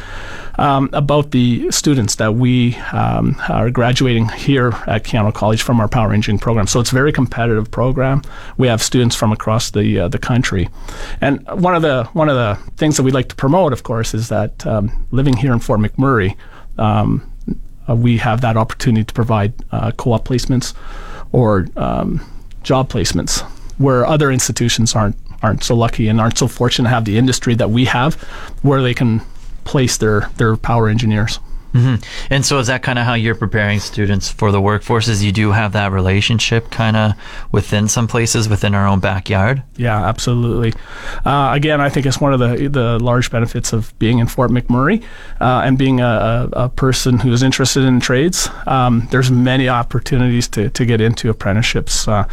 um, 0.60 0.90
about 0.92 1.32
the 1.32 1.72
students 1.72 2.16
that 2.16 2.36
we 2.36 2.76
um, 2.92 3.36
are 3.48 3.70
graduating 3.70 4.28
here 4.30 4.70
at 4.88 5.04
Keyano 5.04 5.34
College 5.34 5.62
from 5.62 5.80
our 5.80 5.88
power 5.88 6.14
engineering 6.14 6.40
program. 6.40 6.68
So 6.68 6.80
it's 6.80 6.92
a 6.92 6.96
very 6.96 7.14
competitive 7.14 7.72
program. 7.72 8.22
We 8.58 8.68
have 8.68 8.82
students 8.82 9.16
from 9.16 9.32
across 9.32 9.72
the 9.72 10.00
uh, 10.00 10.08
the 10.10 10.20
country, 10.20 10.70
and 11.22 11.46
one 11.48 11.76
of 11.76 11.82
the 11.82 12.06
one 12.14 12.30
of 12.30 12.36
the 12.36 12.72
things 12.76 12.98
that 12.98 13.04
we 13.04 13.12
like 13.12 13.30
to 13.30 13.36
promote, 13.36 13.72
of 13.72 13.84
course, 13.84 14.14
is 14.14 14.30
that 14.30 14.66
um, 14.68 15.08
living 15.12 15.36
here 15.36 15.54
in 15.54 15.60
Fort 15.60 15.80
McMurray. 15.80 16.36
Um, 16.78 17.30
we 17.96 18.18
have 18.18 18.42
that 18.42 18.58
opportunity 18.58 19.04
to 19.04 19.14
provide 19.14 19.54
uh, 19.72 19.92
co-op 19.92 20.28
placements 20.28 20.74
or 21.32 21.68
um, 21.76 22.22
job 22.64 22.90
placements 22.90 23.42
where 23.78 24.06
other 24.06 24.32
institutions 24.32 24.96
aren't 24.96 25.16
aren't 25.42 25.64
so 25.64 25.74
lucky 25.74 26.10
and 26.10 26.20
aren't 26.20 26.38
so 26.38 26.48
fortunate 26.48 26.90
to 26.90 26.94
have 26.94 27.06
the 27.06 27.18
industry 27.18 27.56
that 27.56 27.70
we 27.70 27.86
have 27.86 28.16
where 28.62 28.82
they 28.82 28.94
can 28.94 29.22
place 29.64 29.98
their 29.98 30.30
their 30.38 30.56
power 30.58 30.90
engineers. 30.90 31.40
And 31.74 32.46
so 32.46 32.60
is 32.60 32.68
that 32.68 32.84
kind 32.84 33.00
of 33.00 33.06
how 33.06 33.14
you're 33.14 33.36
preparing 33.36 33.80
students 33.80 34.30
for 34.30 34.52
the 34.52 34.62
workforce? 34.62 35.08
Is 35.08 35.24
you 35.24 35.32
do 35.32 35.52
have 35.52 35.74
that 35.74 35.92
relationship 35.92 36.70
kind 36.72 36.98
of 36.98 37.14
within 37.52 37.88
some 37.88 38.08
places 38.08 38.50
within 38.50 38.76
our 38.76 38.88
own 38.88 39.00
backyard? 39.00 39.64
Yeah, 39.76 40.08
absolutely. 40.08 40.74
Uh, 41.26 41.52
again, 41.54 41.82
I 41.82 41.90
think 41.90 42.06
it's 42.06 42.20
one 42.20 42.34
of 42.34 42.40
the 42.40 42.70
the 42.70 43.00
large 43.00 43.32
benefits 43.32 43.74
of 43.74 43.98
being 44.00 44.20
in 44.20 44.28
Fort 44.28 44.52
McMurray 44.52 45.04
uh, 45.40 45.62
and 45.64 45.78
being 45.78 46.00
a, 46.00 46.50
a, 46.54 46.70
person 46.70 47.20
who 47.20 47.34
is 47.34 47.44
interested 47.44 47.84
in 47.84 48.00
trades. 48.00 48.50
Um, 48.68 49.08
there's 49.12 49.32
many 49.32 49.68
opportunities 49.68 50.48
to, 50.50 50.70
to 50.70 50.86
get 50.86 51.02
into 51.02 51.30
apprenticeships, 51.30 52.08
uh, 52.08 52.26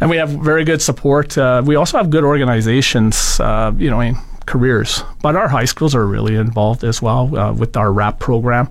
and 0.00 0.10
we 0.10 0.16
have 0.16 0.30
very 0.30 0.64
good 0.64 0.82
support. 0.82 1.38
Uh, 1.38 1.62
we 1.64 1.76
also 1.76 1.96
have 1.96 2.10
good 2.10 2.24
organizations, 2.24 3.40
uh, 3.40 3.72
you 3.76 3.90
know, 3.90 4.00
in 4.00 4.16
careers. 4.48 5.04
But 5.22 5.36
our 5.36 5.48
high 5.48 5.66
schools 5.66 5.94
are 5.94 6.06
really 6.06 6.34
involved 6.34 6.82
as 6.82 7.00
well 7.02 7.36
uh, 7.36 7.52
with 7.52 7.76
our 7.76 7.92
RAP 7.92 8.18
program. 8.18 8.68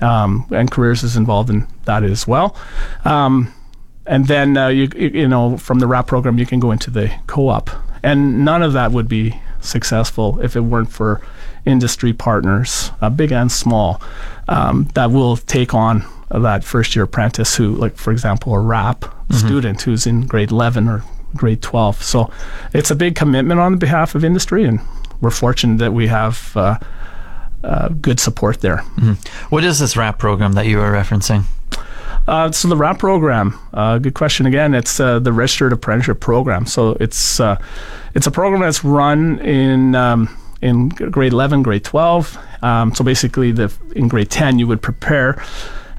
um, 0.00 0.46
and 0.50 0.70
careers 0.70 1.02
is 1.02 1.16
involved 1.16 1.50
in 1.50 1.66
that 1.84 2.04
as 2.04 2.26
well. 2.26 2.54
Um, 3.04 3.52
and 4.06 4.26
then 4.28 4.56
uh, 4.56 4.68
you 4.68 4.88
you 4.96 5.26
know 5.28 5.56
from 5.58 5.78
the 5.80 5.86
RAP 5.86 6.06
program 6.06 6.38
you 6.38 6.46
can 6.46 6.60
go 6.60 6.70
into 6.70 6.90
the 6.90 7.08
co-op, 7.26 7.70
and 8.02 8.44
none 8.44 8.62
of 8.62 8.72
that 8.74 8.92
would 8.92 9.08
be 9.08 9.34
successful 9.60 10.38
if 10.40 10.54
it 10.54 10.60
weren't 10.60 10.92
for 10.92 11.20
industry 11.64 12.12
partners, 12.12 12.92
uh, 13.00 13.10
big 13.10 13.32
and 13.32 13.50
small, 13.50 14.00
um, 14.48 14.86
that 14.94 15.10
will 15.10 15.36
take 15.36 15.74
on 15.74 16.04
that 16.30 16.62
first 16.62 16.94
year 16.94 17.04
apprentice 17.04 17.56
who, 17.56 17.74
like 17.74 17.96
for 17.96 18.12
example, 18.12 18.54
a 18.54 18.60
RAP 18.60 19.04
student 19.32 19.82
who's 19.82 20.06
in 20.06 20.26
grade 20.26 20.52
11 20.52 20.88
or 20.88 21.02
grade 21.34 21.62
12. 21.62 22.02
So 22.02 22.30
it's 22.72 22.90
a 22.90 22.94
big 22.94 23.16
commitment 23.16 23.58
on 23.58 23.72
the 23.72 23.78
behalf 23.78 24.14
of 24.14 24.22
industry, 24.24 24.64
and 24.64 24.78
we're 25.20 25.30
fortunate 25.30 25.78
that 25.78 25.92
we 25.92 26.06
have 26.08 26.52
uh, 26.56 26.78
uh, 27.64 27.88
good 27.88 28.20
support 28.20 28.60
there. 28.60 28.78
What 29.50 29.64
is 29.64 29.78
this 29.78 29.96
RAP 29.96 30.18
program 30.18 30.52
that 30.52 30.66
you 30.66 30.78
were 30.78 30.92
referencing? 30.92 31.44
Uh, 32.26 32.50
so 32.50 32.68
the 32.68 32.76
RAP 32.76 32.98
program, 32.98 33.58
uh, 33.72 33.98
good 33.98 34.14
question 34.14 34.46
again. 34.46 34.74
It's 34.74 34.98
uh, 34.98 35.20
the 35.20 35.32
Registered 35.32 35.72
Apprenticeship 35.72 36.20
Program. 36.20 36.66
So 36.66 36.96
it's 36.98 37.38
uh, 37.38 37.56
it's 38.14 38.26
a 38.26 38.30
program 38.30 38.62
that's 38.62 38.82
run 38.84 39.38
in 39.40 39.94
um, 39.94 40.28
in 40.60 40.88
grade 40.88 41.32
11, 41.32 41.62
grade 41.62 41.84
12. 41.84 42.38
Um, 42.62 42.94
so 42.94 43.04
basically, 43.04 43.52
the 43.52 43.72
in 43.94 44.08
grade 44.08 44.30
10 44.30 44.58
you 44.58 44.66
would 44.66 44.82
prepare, 44.82 45.40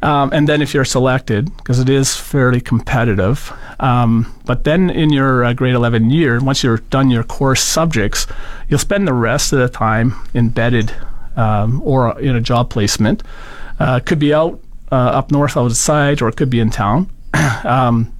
um, 0.01 0.31
and 0.33 0.49
then 0.49 0.61
if 0.61 0.73
you're 0.73 0.85
selected, 0.85 1.55
because 1.57 1.79
it 1.79 1.89
is 1.89 2.15
fairly 2.15 2.59
competitive. 2.59 3.53
Um, 3.79 4.33
but 4.45 4.63
then 4.63 4.89
in 4.89 5.11
your 5.11 5.43
uh, 5.43 5.53
grade 5.53 5.75
11 5.75 6.09
year, 6.09 6.39
once 6.39 6.63
you're 6.63 6.77
done 6.77 7.09
your 7.09 7.23
course 7.23 7.61
subjects, 7.61 8.25
you'll 8.67 8.79
spend 8.79 9.07
the 9.07 9.13
rest 9.13 9.53
of 9.53 9.59
the 9.59 9.69
time 9.69 10.15
embedded 10.33 10.93
um, 11.35 11.81
or 11.83 12.19
in 12.19 12.35
a 12.35 12.41
job 12.41 12.69
placement. 12.69 13.23
Uh, 13.79 13.99
could 13.99 14.19
be 14.19 14.33
out 14.33 14.59
uh, 14.91 14.95
up 14.95 15.31
north 15.31 15.55
outside, 15.57 16.21
or 16.21 16.29
it 16.29 16.35
could 16.35 16.49
be 16.49 16.59
in 16.59 16.69
town. 16.69 17.09
um, 17.63 18.11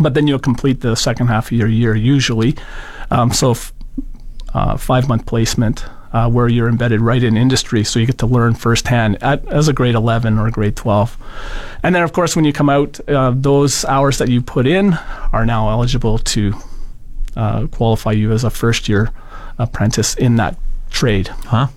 but 0.00 0.14
then 0.14 0.26
you'll 0.26 0.38
complete 0.38 0.80
the 0.80 0.96
second 0.96 1.28
half 1.28 1.46
of 1.46 1.52
your 1.52 1.68
year 1.68 1.94
usually. 1.94 2.56
Um, 3.10 3.32
so, 3.32 3.52
f- 3.52 3.72
uh, 4.54 4.76
five 4.76 5.08
month 5.08 5.26
placement 5.26 5.84
uh, 6.12 6.30
where 6.30 6.48
you're 6.48 6.68
embedded 6.68 7.00
right 7.00 7.22
in 7.22 7.36
industry, 7.36 7.84
so 7.84 7.98
you 7.98 8.06
get 8.06 8.18
to 8.18 8.26
learn 8.26 8.54
firsthand 8.54 9.22
at, 9.22 9.46
as 9.48 9.68
a 9.68 9.72
grade 9.72 9.94
11 9.94 10.38
or 10.38 10.50
grade 10.50 10.76
12. 10.76 11.16
And 11.82 11.94
then, 11.94 12.02
of 12.02 12.12
course, 12.12 12.34
when 12.34 12.44
you 12.44 12.52
come 12.52 12.70
out, 12.70 12.98
uh, 13.08 13.32
those 13.34 13.84
hours 13.84 14.18
that 14.18 14.28
you 14.28 14.40
put 14.40 14.66
in 14.66 14.94
are 15.32 15.44
now 15.44 15.70
eligible 15.70 16.18
to 16.18 16.54
uh, 17.36 17.66
qualify 17.68 18.12
you 18.12 18.32
as 18.32 18.44
a 18.44 18.50
first 18.50 18.88
year 18.88 19.10
apprentice 19.58 20.14
in 20.14 20.36
that 20.36 20.56
trade. 20.90 21.28
Huh? 21.28 21.68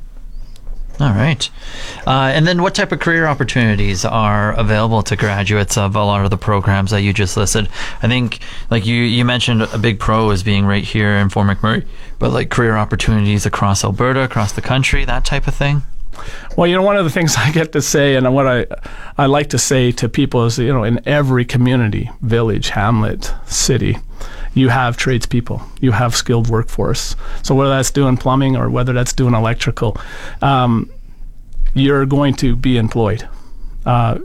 All 1.00 1.14
right. 1.14 1.50
Uh, 2.06 2.32
and 2.34 2.46
then 2.46 2.62
what 2.62 2.76
type 2.76 2.92
of 2.92 3.00
career 3.00 3.26
opportunities 3.26 4.06
are 4.06 4.54
available 4.54 5.02
to 5.04 5.16
graduates 5.16 5.78
of 5.78 5.96
a 5.96 6.04
lot 6.04 6.24
of 6.24 6.30
the 6.30 6.38
programs 6.38 6.92
that 6.92 7.02
you 7.02 7.12
just 7.12 7.38
listed? 7.38 7.70
I 8.04 8.08
think, 8.08 8.40
like 8.70 8.86
you, 8.86 8.96
you 8.96 9.26
mentioned 9.26 9.64
a 9.64 9.78
big 9.80 10.00
pro 10.00 10.30
is 10.30 10.44
being 10.44 10.66
right 10.66 10.84
here 10.84 11.14
in 11.14 11.30
Fort 11.30 11.48
McMurray, 11.48 11.88
but 12.20 12.32
like 12.32 12.52
career 12.52 12.76
opportunities 12.76 13.46
across 13.48 13.84
Alberta, 13.84 14.22
across 14.22 14.52
the 14.52 14.62
country, 14.62 15.04
that 15.06 15.26
type 15.26 15.48
of 15.48 15.56
thing? 15.56 15.82
Well, 16.58 16.68
you 16.68 16.76
know, 16.76 16.82
one 16.82 16.98
of 16.98 17.04
the 17.04 17.10
things 17.10 17.36
I 17.38 17.52
get 17.52 17.72
to 17.72 17.82
say, 17.82 18.16
and 18.16 18.34
what 18.34 18.48
I 18.48 18.66
I 19.18 19.26
like 19.26 19.50
to 19.50 19.58
say 19.58 19.92
to 19.94 20.10
people 20.10 20.46
is, 20.46 20.60
you 20.60 20.74
know, 20.74 20.84
in 20.84 21.02
every 21.08 21.46
community, 21.46 22.12
village, 22.22 22.70
hamlet, 22.70 23.34
city, 23.46 23.98
you 24.54 24.70
have 24.70 24.98
tradespeople, 24.98 25.62
you 25.80 25.92
have 25.92 26.16
skilled 26.16 26.50
workforce. 26.50 27.16
So 27.44 27.56
whether 27.56 27.70
that's 27.70 27.92
doing 27.92 28.18
plumbing 28.18 28.56
or 28.56 28.70
whether 28.70 28.94
that's 28.94 29.14
doing 29.14 29.34
electrical, 29.34 29.98
um, 30.42 30.90
you're 31.74 32.06
going 32.06 32.34
to 32.36 32.56
be 32.56 32.78
employed. 32.78 33.28
Uh, 33.86 34.20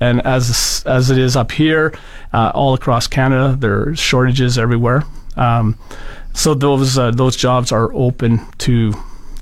and 0.00 0.24
as 0.26 0.82
as 0.86 1.10
it 1.10 1.18
is 1.18 1.36
up 1.36 1.52
here, 1.52 1.92
uh, 2.32 2.50
all 2.54 2.74
across 2.74 3.06
Canada, 3.06 3.56
there 3.58 3.88
are 3.88 3.96
shortages 3.96 4.58
everywhere. 4.58 5.04
Um, 5.36 5.78
so 6.32 6.54
those 6.54 6.96
uh, 6.96 7.10
those 7.10 7.36
jobs 7.36 7.72
are 7.72 7.92
open 7.92 8.40
to 8.58 8.94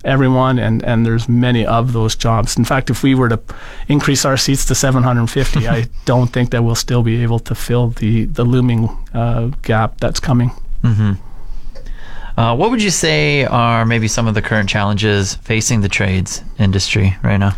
everyone, 0.05 0.59
and, 0.59 0.83
and 0.85 1.05
there's 1.05 1.29
many 1.29 1.67
of 1.67 1.93
those 1.93 2.17
jobs. 2.17 2.57
In 2.57 2.65
fact, 2.65 2.91
if 2.91 3.03
we 3.03 3.15
were 3.15 3.29
to 3.29 3.41
increase 3.89 4.25
our 4.25 4.37
seats 4.37 4.65
to 4.67 4.75
750, 4.75 5.69
I 5.69 5.87
don't 6.05 6.33
think 6.33 6.51
that 6.51 6.63
we'll 6.63 6.75
still 6.75 7.03
be 7.03 7.23
able 7.23 7.39
to 7.41 7.55
fill 7.55 7.91
the 7.91 8.25
the 8.25 8.45
looming 8.45 8.89
uh, 9.15 9.51
gap 9.63 10.01
that's 10.01 10.21
coming. 10.21 10.51
Uh, 12.37 12.57
what 12.57 12.71
would 12.71 12.83
you 12.83 12.91
say 12.91 13.45
are 13.45 13.85
maybe 13.85 14.09
some 14.09 14.27
of 14.27 14.35
the 14.35 14.43
current 14.43 14.69
challenges 14.69 15.35
facing 15.37 15.83
the 15.83 15.89
trades 15.89 16.43
industry 16.59 17.17
right 17.23 17.37
now? 17.37 17.55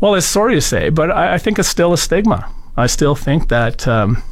Well, 0.00 0.14
it's 0.14 0.26
sorry 0.26 0.54
to 0.54 0.60
say, 0.60 0.90
but 0.90 1.10
I, 1.10 1.34
I 1.34 1.38
think 1.38 1.58
it's 1.58 1.68
still 1.68 1.92
a 1.92 1.98
stigma. 1.98 2.50
I 2.76 2.86
still 2.86 3.14
think 3.14 3.48
that, 3.48 3.88
um, 3.88 4.22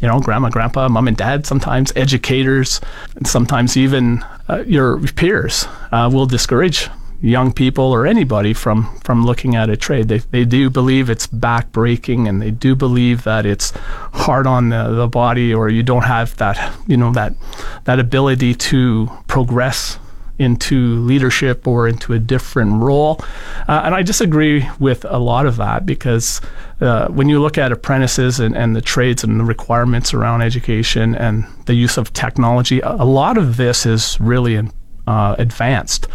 you 0.00 0.08
know, 0.08 0.20
grandma, 0.20 0.48
grandpa, 0.50 0.88
mom, 0.88 1.08
and 1.08 1.16
dad, 1.16 1.46
sometimes 1.46 1.92
educators, 1.96 2.80
and 3.16 3.26
sometimes 3.26 3.76
even 3.76 4.24
uh, 4.48 4.62
your 4.66 4.98
peers 5.00 5.66
uh, 5.92 6.10
will 6.12 6.26
discourage 6.26 6.88
young 7.20 7.52
people 7.52 7.84
or 7.84 8.06
anybody 8.06 8.52
from, 8.52 8.94
from 8.98 9.24
looking 9.24 9.56
at 9.56 9.70
a 9.70 9.76
trade. 9.76 10.08
They, 10.08 10.18
they 10.18 10.44
do 10.44 10.68
believe 10.68 11.08
it's 11.08 11.26
backbreaking 11.26 12.28
and 12.28 12.42
they 12.42 12.50
do 12.50 12.74
believe 12.74 13.24
that 13.24 13.46
it's 13.46 13.72
hard 14.12 14.46
on 14.46 14.68
the, 14.68 14.90
the 14.90 15.08
body 15.08 15.54
or 15.54 15.70
you 15.70 15.82
don't 15.82 16.02
have 16.04 16.36
that, 16.36 16.76
you 16.86 16.98
know, 16.98 17.12
that, 17.12 17.32
that 17.84 17.98
ability 17.98 18.54
to 18.54 19.08
progress 19.26 19.98
into 20.38 20.96
leadership 21.00 21.66
or 21.66 21.86
into 21.86 22.12
a 22.12 22.18
different 22.18 22.82
role. 22.82 23.20
Uh, 23.68 23.82
and 23.84 23.94
I 23.94 24.02
disagree 24.02 24.68
with 24.80 25.04
a 25.08 25.18
lot 25.18 25.46
of 25.46 25.56
that 25.56 25.86
because 25.86 26.40
uh, 26.80 27.08
when 27.08 27.28
you 27.28 27.40
look 27.40 27.56
at 27.56 27.70
apprentices 27.70 28.40
and, 28.40 28.56
and 28.56 28.74
the 28.74 28.80
trades 28.80 29.22
and 29.22 29.38
the 29.38 29.44
requirements 29.44 30.12
around 30.12 30.42
education 30.42 31.14
and 31.14 31.44
the 31.66 31.74
use 31.74 31.96
of 31.96 32.12
technology, 32.12 32.80
a, 32.80 33.04
lot 33.04 33.38
of 33.38 33.56
this 33.56 33.86
is 33.86 34.18
really 34.20 34.56
in, 34.56 34.72
uh, 35.06 35.36
advanced 35.38 36.08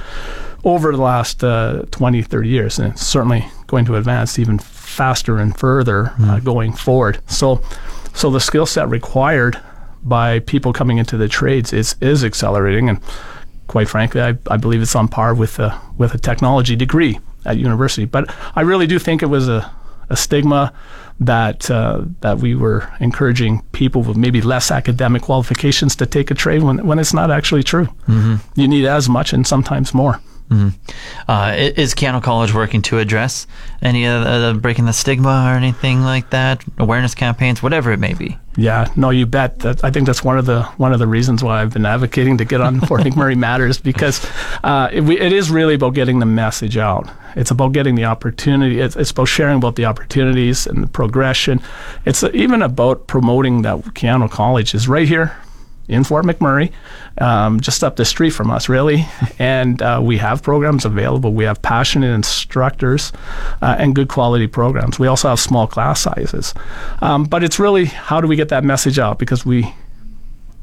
over 0.65 0.91
the 0.91 1.01
last 1.01 1.43
uh, 1.43 1.83
20, 1.91 2.21
30 2.21 2.49
years. 2.49 2.79
And 2.79 2.91
it's 2.93 3.05
certainly 3.05 3.47
going 3.67 3.85
to 3.85 3.95
advance 3.95 4.37
even 4.37 4.59
faster 4.59 5.37
and 5.37 5.57
further 5.57 6.13
uh, 6.19 6.39
going 6.39 6.73
forward. 6.73 7.21
So, 7.27 7.61
so 8.13 8.29
the 8.29 8.41
skill 8.41 8.65
set 8.65 8.89
required 8.89 9.61
by 10.03 10.39
people 10.39 10.73
coming 10.73 10.97
into 10.97 11.17
the 11.17 11.27
trades 11.27 11.71
is, 11.71 11.95
is 12.01 12.23
accelerating. 12.23 12.89
And 12.89 12.99
quite 13.69 13.87
frankly, 13.87 14.19
I, 14.21 14.37
I 14.49 14.57
believe 14.57 14.81
it's 14.81 14.95
on 14.95 15.07
par 15.07 15.33
with 15.33 15.59
a, 15.59 15.79
with 15.97 16.13
a 16.13 16.17
technology 16.17 16.75
degree 16.75 17.19
at 17.45 17.57
university. 17.57 18.03
But 18.05 18.33
I 18.55 18.61
really 18.61 18.87
do 18.87 18.99
think 18.99 19.21
it 19.23 19.27
was 19.27 19.47
a, 19.47 19.71
a 20.09 20.17
stigma 20.17 20.73
that 21.21 21.69
uh, 21.69 22.01
that 22.21 22.37
we 22.39 22.55
were 22.55 22.89
encouraging 22.99 23.61
people 23.73 24.01
with 24.03 24.17
maybe 24.17 24.41
less 24.41 24.71
academic 24.71 25.21
qualifications 25.21 25.95
to 25.97 26.05
take 26.05 26.31
a 26.31 26.33
trade 26.33 26.63
when, 26.63 26.85
when 26.87 26.97
it's 26.97 27.13
not 27.13 27.29
actually 27.29 27.61
true. 27.63 27.87
You 28.55 28.67
need 28.67 28.85
as 28.85 29.07
much 29.07 29.33
and 29.33 29.45
sometimes 29.45 29.93
more. 29.93 30.19
Uh, 31.27 31.53
is 31.57 31.93
Keyano 31.93 32.23
College 32.23 32.55
working 32.55 32.81
to 32.83 32.97
address 32.97 33.45
any 33.83 34.05
of 34.05 34.23
the, 34.23 34.53
the 34.53 34.59
breaking 34.59 34.85
the 34.85 34.93
stigma 34.93 35.45
or 35.47 35.55
anything 35.55 36.01
like 36.01 36.31
that? 36.31 36.63
Awareness 36.79 37.13
campaigns, 37.13 37.61
whatever 37.61 37.91
it 37.91 37.99
may 37.99 38.13
be. 38.15 38.35
Yeah, 38.59 38.91
no, 38.97 39.09
you 39.09 39.25
bet. 39.25 39.59
That, 39.59 39.85
I 39.85 39.89
think 39.89 40.05
that's 40.05 40.21
one 40.21 40.37
of 40.37 40.45
the 40.45 40.63
one 40.75 40.91
of 40.91 40.99
the 40.99 41.07
reasons 41.07 41.41
why 41.41 41.61
I've 41.61 41.71
been 41.71 41.85
advocating 41.85 42.37
to 42.39 42.45
get 42.45 42.59
on 42.59 42.81
Fort 42.87 43.01
McMurray 43.01 43.37
Matters 43.37 43.79
because 43.79 44.25
uh, 44.65 44.89
it, 44.91 44.99
we, 45.01 45.17
it 45.17 45.31
is 45.31 45.49
really 45.49 45.75
about 45.75 45.93
getting 45.93 46.19
the 46.19 46.25
message 46.25 46.75
out. 46.75 47.09
It's 47.37 47.51
about 47.51 47.71
getting 47.71 47.95
the 47.95 48.03
opportunity. 48.03 48.81
It's, 48.81 48.97
it's 48.97 49.11
about 49.11 49.29
sharing 49.29 49.57
about 49.57 49.77
the 49.77 49.85
opportunities 49.85 50.67
and 50.67 50.83
the 50.83 50.87
progression. 50.87 51.61
It's 52.05 52.21
even 52.23 52.61
about 52.61 53.07
promoting 53.07 53.61
that 53.61 53.79
Keyano 53.95 54.29
College 54.29 54.75
is 54.75 54.89
right 54.89 55.07
here 55.07 55.37
in 55.87 56.03
Fort 56.03 56.25
McMurray, 56.25 56.71
um, 57.19 57.59
just 57.59 57.83
up 57.83 57.95
the 57.95 58.05
street 58.05 58.31
from 58.31 58.51
us, 58.51 58.69
really. 58.69 59.05
And 59.39 59.81
uh, 59.81 60.01
we 60.03 60.17
have 60.17 60.43
programs 60.43 60.83
available. 60.83 61.33
We 61.33 61.45
have 61.45 61.61
passionate 61.61 62.13
instructors 62.13 63.13
uh, 63.61 63.77
and 63.79 63.95
good 63.95 64.09
quality 64.09 64.47
programs. 64.47 64.99
We 64.99 65.07
also 65.07 65.29
have 65.29 65.39
small 65.39 65.65
class 65.65 66.01
sizes. 66.01 66.53
Um, 67.01 67.23
but 67.23 67.41
it's 67.41 67.57
really 67.57 67.85
how 67.85 68.19
do 68.19 68.27
we 68.27 68.35
get 68.35 68.49
that 68.49 68.65
message 68.65 68.99
out? 68.99 69.17
Because 69.17 69.45
we 69.45 69.73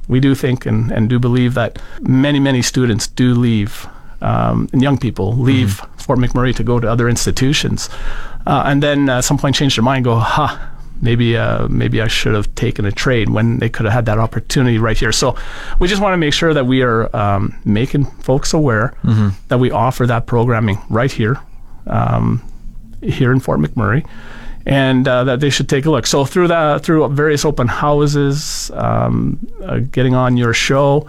we 0.09 0.21
do 0.21 0.35
think 0.35 0.67
and, 0.67 0.91
and 0.91 1.09
do 1.09 1.19
believe 1.19 1.55
that 1.55 1.81
many, 2.01 2.39
many 2.39 2.63
students 2.63 3.07
do 3.07 3.35
leave, 3.35 3.89
um, 4.21 4.69
and 4.73 4.83
young 4.83 4.99
people 4.99 5.33
leave 5.33 5.81
Fort 5.97 6.19
McMurray 6.19 6.55
to 6.55 6.63
go 6.63 6.79
to 6.79 6.89
other 6.89 7.09
institutions. 7.09 7.89
Uh, 8.47 8.63
and 8.67 8.83
then 8.83 9.09
at 9.09 9.25
some 9.25 9.39
point 9.39 9.57
change 9.57 9.75
their 9.75 9.83
mind 9.83 9.99
and 9.99 10.05
go, 10.05 10.17
ha, 10.17 10.75
maybe 11.00 11.37
uh, 11.37 11.69
maybe 11.69 12.00
I 12.00 12.09
should 12.09 12.35
have 12.35 12.55
taken 12.55 12.85
a 12.85 12.93
trade 12.93 13.29
when 13.29 13.59
they 13.59 13.69
could 13.69 13.85
have 13.85 13.93
had 13.93 14.07
that 14.07 14.19
opportunity 14.19 14.79
right 14.79 14.99
here. 14.99 15.12
So 15.12 15.37
we 15.79 15.88
just 15.88 16.03
want 16.03 16.15
to 16.15 16.19
make 16.19 16.33
sure 16.35 16.55
that 16.55 16.67
we 16.67 16.83
are 16.83 17.15
um, 17.15 17.55
making 17.65 18.07
folks 18.23 18.55
aware 18.55 18.95
that 19.49 19.59
we 19.59 19.71
offer 19.71 20.07
that 20.07 20.26
programming 20.26 20.79
right 20.91 21.12
here, 21.12 21.38
um, 21.87 22.43
here 23.03 23.33
in 23.33 23.41
Fort 23.41 23.61
McMurray. 23.61 24.07
And 24.69 25.07
uh, 25.07 25.23
that 25.25 25.38
they 25.38 25.50
should 25.50 25.69
take 25.69 25.87
a 25.87 25.91
look. 25.93 26.09
So 26.09 26.25
through 26.25 26.49
that, 26.49 26.83
through 26.83 27.07
various 27.11 27.45
open 27.45 27.69
houses, 27.69 28.69
um, 28.75 29.38
uh, 29.62 29.79
getting 29.79 30.17
on 30.17 30.37
your 30.37 30.53
show, 30.53 31.09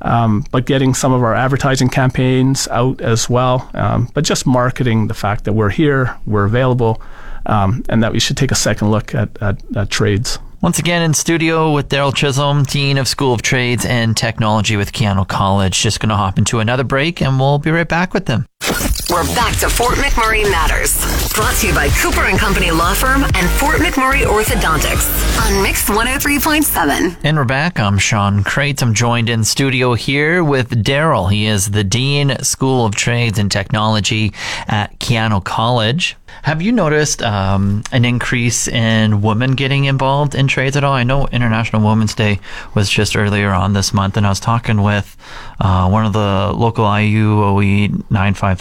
um, 0.00 0.44
but 0.50 0.64
getting 0.64 0.94
some 0.94 1.12
of 1.12 1.22
our 1.22 1.34
advertising 1.34 1.90
campaigns 1.90 2.68
out 2.68 3.02
as 3.02 3.28
well. 3.28 3.68
Um, 3.74 4.08
but 4.14 4.24
just 4.24 4.46
marketing 4.46 5.08
the 5.08 5.14
fact 5.14 5.44
that 5.44 5.52
we're 5.52 5.68
here, 5.68 6.16
we're 6.24 6.46
available, 6.46 7.02
um, 7.46 7.82
and 7.88 8.02
that 8.02 8.12
we 8.12 8.20
should 8.20 8.36
take 8.36 8.50
a 8.50 8.56
second 8.56 8.90
look 8.90 9.14
at, 9.14 9.30
at, 9.42 9.62
at 9.76 9.90
trades. 9.90 10.38
Once 10.62 10.78
again 10.78 11.02
in 11.02 11.12
studio 11.14 11.70
with 11.70 11.88
Darrel 11.88 12.12
Chisholm, 12.12 12.64
Dean 12.64 12.98
of 12.98 13.06
School 13.06 13.32
of 13.32 13.42
Trades 13.42 13.84
and 13.84 14.16
Technology 14.16 14.76
with 14.76 14.92
Keyano 14.92 15.28
College. 15.28 15.80
Just 15.80 16.00
going 16.00 16.08
to 16.08 16.16
hop 16.16 16.38
into 16.38 16.60
another 16.60 16.82
break 16.82 17.20
and 17.20 17.38
we'll 17.38 17.58
be 17.58 17.70
right 17.70 17.88
back 17.88 18.14
with 18.14 18.24
them. 18.26 18.46
We're 18.66 19.22
back 19.36 19.56
to 19.60 19.68
Fort 19.68 19.94
McMurray 19.94 20.42
Matters. 20.50 20.98
Brought 21.32 21.54
to 21.56 21.68
you 21.68 21.74
by 21.74 21.88
Cooper 21.88 22.22
and 22.22 22.36
Company 22.36 22.72
Law 22.72 22.94
Firm 22.94 23.22
and 23.22 23.48
Fort 23.60 23.76
McMurray 23.76 24.24
Orthodontics 24.24 25.46
on 25.46 25.62
Mix 25.62 25.88
103.7. 25.88 27.16
And 27.22 27.36
we're 27.36 27.44
back. 27.44 27.78
I'm 27.78 27.96
Sean 27.96 28.42
Crates. 28.42 28.82
I'm 28.82 28.92
joined 28.92 29.28
in 29.28 29.44
studio 29.44 29.94
here 29.94 30.42
with 30.42 30.82
Darrel. 30.82 31.28
He 31.28 31.46
is 31.46 31.70
the 31.70 31.84
Dean, 31.84 32.36
School 32.42 32.84
of 32.84 32.96
Trades 32.96 33.38
and 33.38 33.52
Technology 33.52 34.32
at 34.66 34.98
Keyano 34.98 35.44
College. 35.44 36.16
Have 36.42 36.62
you 36.62 36.70
noticed 36.70 37.22
um, 37.22 37.82
an 37.92 38.04
increase 38.04 38.68
in 38.68 39.22
women 39.22 39.52
getting 39.52 39.86
involved 39.86 40.34
in 40.34 40.46
trades 40.48 40.76
at 40.76 40.84
all? 40.84 40.92
I 40.92 41.02
know 41.02 41.26
International 41.28 41.82
Women's 41.82 42.14
Day 42.14 42.40
was 42.74 42.90
just 42.90 43.16
earlier 43.16 43.50
on 43.50 43.72
this 43.72 43.92
month, 43.94 44.16
and 44.16 44.26
I 44.26 44.28
was 44.28 44.40
talking 44.40 44.82
with 44.82 45.16
uh, 45.60 45.88
one 45.88 46.06
of 46.06 46.12
the 46.12 46.52
local 46.54 46.84
IUOE 46.84 48.10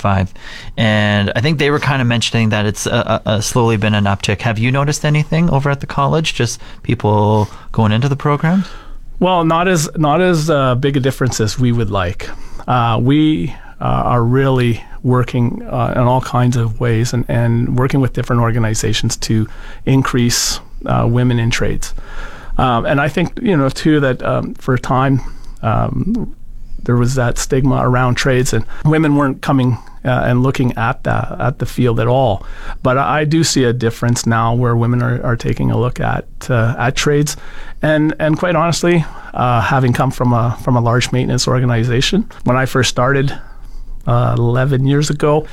955, 0.04 0.34
and 0.78 1.32
I 1.36 1.42
think 1.42 1.60
they 1.60 1.72
were 1.72 1.80
kind 1.80 2.02
of 2.02 2.08
mentioning 2.08 2.50
that 2.50 2.66
it's 2.66 2.88
uh, 2.88 3.22
uh, 3.26 3.42
slowly 3.42 3.78
been 3.78 3.96
an 3.96 4.06
uptick. 4.06 4.42
Have 4.42 4.60
you 4.60 4.72
noticed 4.72 5.06
anything 5.06 5.50
over 5.50 5.70
at 5.70 5.80
the 5.80 5.88
college? 5.88 6.34
Just 6.34 6.62
people 6.84 7.48
going 7.72 7.92
into 7.92 8.10
the 8.10 8.16
programs? 8.16 8.68
Well, 9.20 9.46
not 9.46 9.68
as 9.68 9.90
not 9.96 10.22
as 10.22 10.50
uh, 10.50 10.76
big 10.76 10.98
a 10.98 11.00
difference 11.00 11.40
as 11.40 11.58
we 11.58 11.72
would 11.72 11.90
like. 11.90 12.30
Uh, 12.68 13.00
we 13.02 13.56
uh, 13.80 14.04
are 14.06 14.24
really 14.24 14.84
working 15.04 15.62
uh, 15.64 15.94
in 15.96 16.02
all 16.02 16.22
kinds 16.22 16.58
of 16.58 16.80
ways 16.80 17.14
and, 17.14 17.26
and 17.28 17.78
working 17.78 18.02
with 18.02 18.14
different 18.14 18.42
organizations 18.42 19.16
to 19.18 19.48
increase 19.86 20.60
uh, 20.86 21.08
women 21.10 21.40
in 21.40 21.52
trades. 21.52 21.94
Um, 22.58 22.86
and 22.86 23.00
I 23.02 23.10
think, 23.10 23.38
you 23.42 23.56
know, 23.56 23.70
too, 23.70 24.00
that 24.00 24.24
um, 24.24 24.54
for 24.56 24.74
a 24.74 24.80
time 24.80 25.20
um, 25.62 26.36
there 26.86 26.96
was 26.96 27.16
that 27.16 27.38
stigma 27.38 27.88
around 27.88 28.16
trades 28.16 28.54
and 28.54 28.66
women 28.86 29.16
weren't 29.16 29.42
coming 29.42 29.78
uh, 30.04 30.24
and 30.26 30.44
looking 30.44 30.78
at 30.78 31.04
the, 31.04 31.36
at 31.40 31.60
the 31.60 31.66
field 31.66 32.00
at 32.00 32.08
all. 32.08 32.46
But 32.84 32.98
I 32.98 33.26
do 33.26 33.44
see 33.44 33.64
a 33.64 33.74
difference 33.74 34.26
now 34.26 34.54
where 34.54 34.76
women 34.76 35.02
are, 35.02 35.22
are 35.24 35.36
taking 35.36 35.72
a 35.72 35.78
look 35.80 36.00
at, 36.00 36.26
uh, 36.50 36.76
at 36.78 36.96
trades. 36.96 37.36
And, 37.82 38.14
and 38.20 38.38
quite 38.38 38.56
honestly, 38.56 39.04
uh, 39.34 39.62
having 39.62 39.94
come 39.94 40.12
from 40.12 40.32
a, 40.32 40.58
from 40.64 40.76
a 40.76 40.82
large 40.82 41.12
maintenance 41.12 41.48
organization, 41.48 42.30
when 42.44 42.56
I 42.56 42.66
first 42.66 42.90
started, 42.90 43.38
uh, 44.08 44.36
11 44.38 44.86
years 44.86 45.10
ago. 45.10 45.48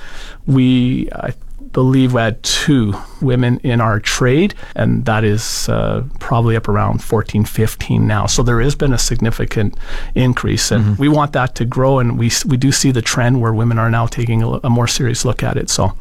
We, 0.46 1.08
I 1.12 1.32
believe, 1.72 2.12
we 2.12 2.20
had 2.20 2.42
two 2.42 2.94
women 3.20 3.58
in 3.62 3.80
our 3.80 4.00
trade, 4.00 4.54
and 4.74 5.04
that 5.04 5.24
is 5.24 5.68
uh, 5.68 6.04
probably 6.20 6.56
up 6.56 6.68
around 6.68 7.02
14, 7.02 7.44
15 7.44 8.06
now. 8.06 8.26
So 8.26 8.42
there 8.42 8.60
has 8.60 8.74
been 8.74 8.92
a 8.92 8.98
significant 8.98 9.76
increase, 10.14 10.70
and 10.70 10.84
mm-hmm. 10.84 11.00
we 11.00 11.08
want 11.08 11.32
that 11.32 11.54
to 11.56 11.64
grow. 11.64 11.98
And 11.98 12.18
we 12.18 12.30
we 12.46 12.56
do 12.56 12.72
see 12.72 12.90
the 12.90 13.02
trend 13.02 13.40
where 13.40 13.52
women 13.52 13.78
are 13.78 13.90
now 13.90 14.06
taking 14.06 14.42
a, 14.42 14.60
a 14.64 14.70
more 14.70 14.86
serious 14.86 15.24
look 15.24 15.42
at 15.42 15.56
it. 15.56 15.70
So 15.70 15.96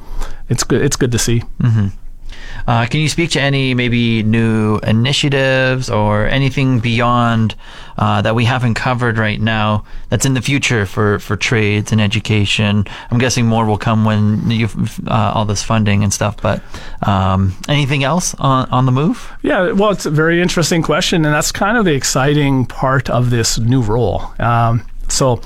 it's 0.50 0.64
good. 0.64 0.82
It's 0.82 0.96
good 0.96 1.12
to 1.12 1.20
see. 1.20 1.44
Mm-hmm. 1.60 1.88
Uh, 2.68 2.86
can 2.86 3.00
you 3.00 3.10
speak 3.10 3.32
to 3.32 3.42
any 3.42 3.74
maybe 3.74 4.24
new 4.24 4.78
initiatives 4.80 5.90
or 5.90 6.28
anything 6.28 6.80
beyond 6.80 7.56
uh, 8.02 8.20
that 8.24 8.34
we 8.34 8.46
haven't 8.46 8.74
covered 8.74 9.20
right 9.20 9.40
now 9.40 9.86
that's 10.10 10.26
in 10.26 10.34
the 10.34 10.42
future 10.42 10.88
for, 10.88 11.20
for 11.20 11.38
trades 11.38 11.92
and 11.92 12.02
education? 12.02 12.84
I'm 13.12 13.20
guessing 13.20 13.46
more 13.46 13.66
will 13.66 13.78
come 13.78 14.06
when 14.06 14.50
you 14.50 14.68
uh, 15.08 15.34
all 15.36 15.46
this 15.46 15.62
funding 15.62 16.04
and 16.04 16.12
stuff. 16.12 16.42
But 16.42 16.64
um, 17.04 17.56
anything 17.70 18.04
else 18.04 18.34
on, 18.40 18.68
on 18.72 18.88
the 18.88 18.92
move? 18.92 19.32
Yeah, 19.44 19.72
well, 19.74 19.92
it's 19.92 20.08
a 20.08 20.10
very 20.10 20.42
interesting 20.42 20.82
question, 20.82 21.26
and 21.26 21.34
that's 21.34 21.52
kind 21.52 21.78
of 21.78 21.86
the 21.86 21.94
exciting 21.94 22.66
part 22.66 23.08
of 23.10 23.30
this 23.30 23.60
new 23.60 23.84
role. 23.84 24.24
Um, 24.40 24.84
so 25.08 25.42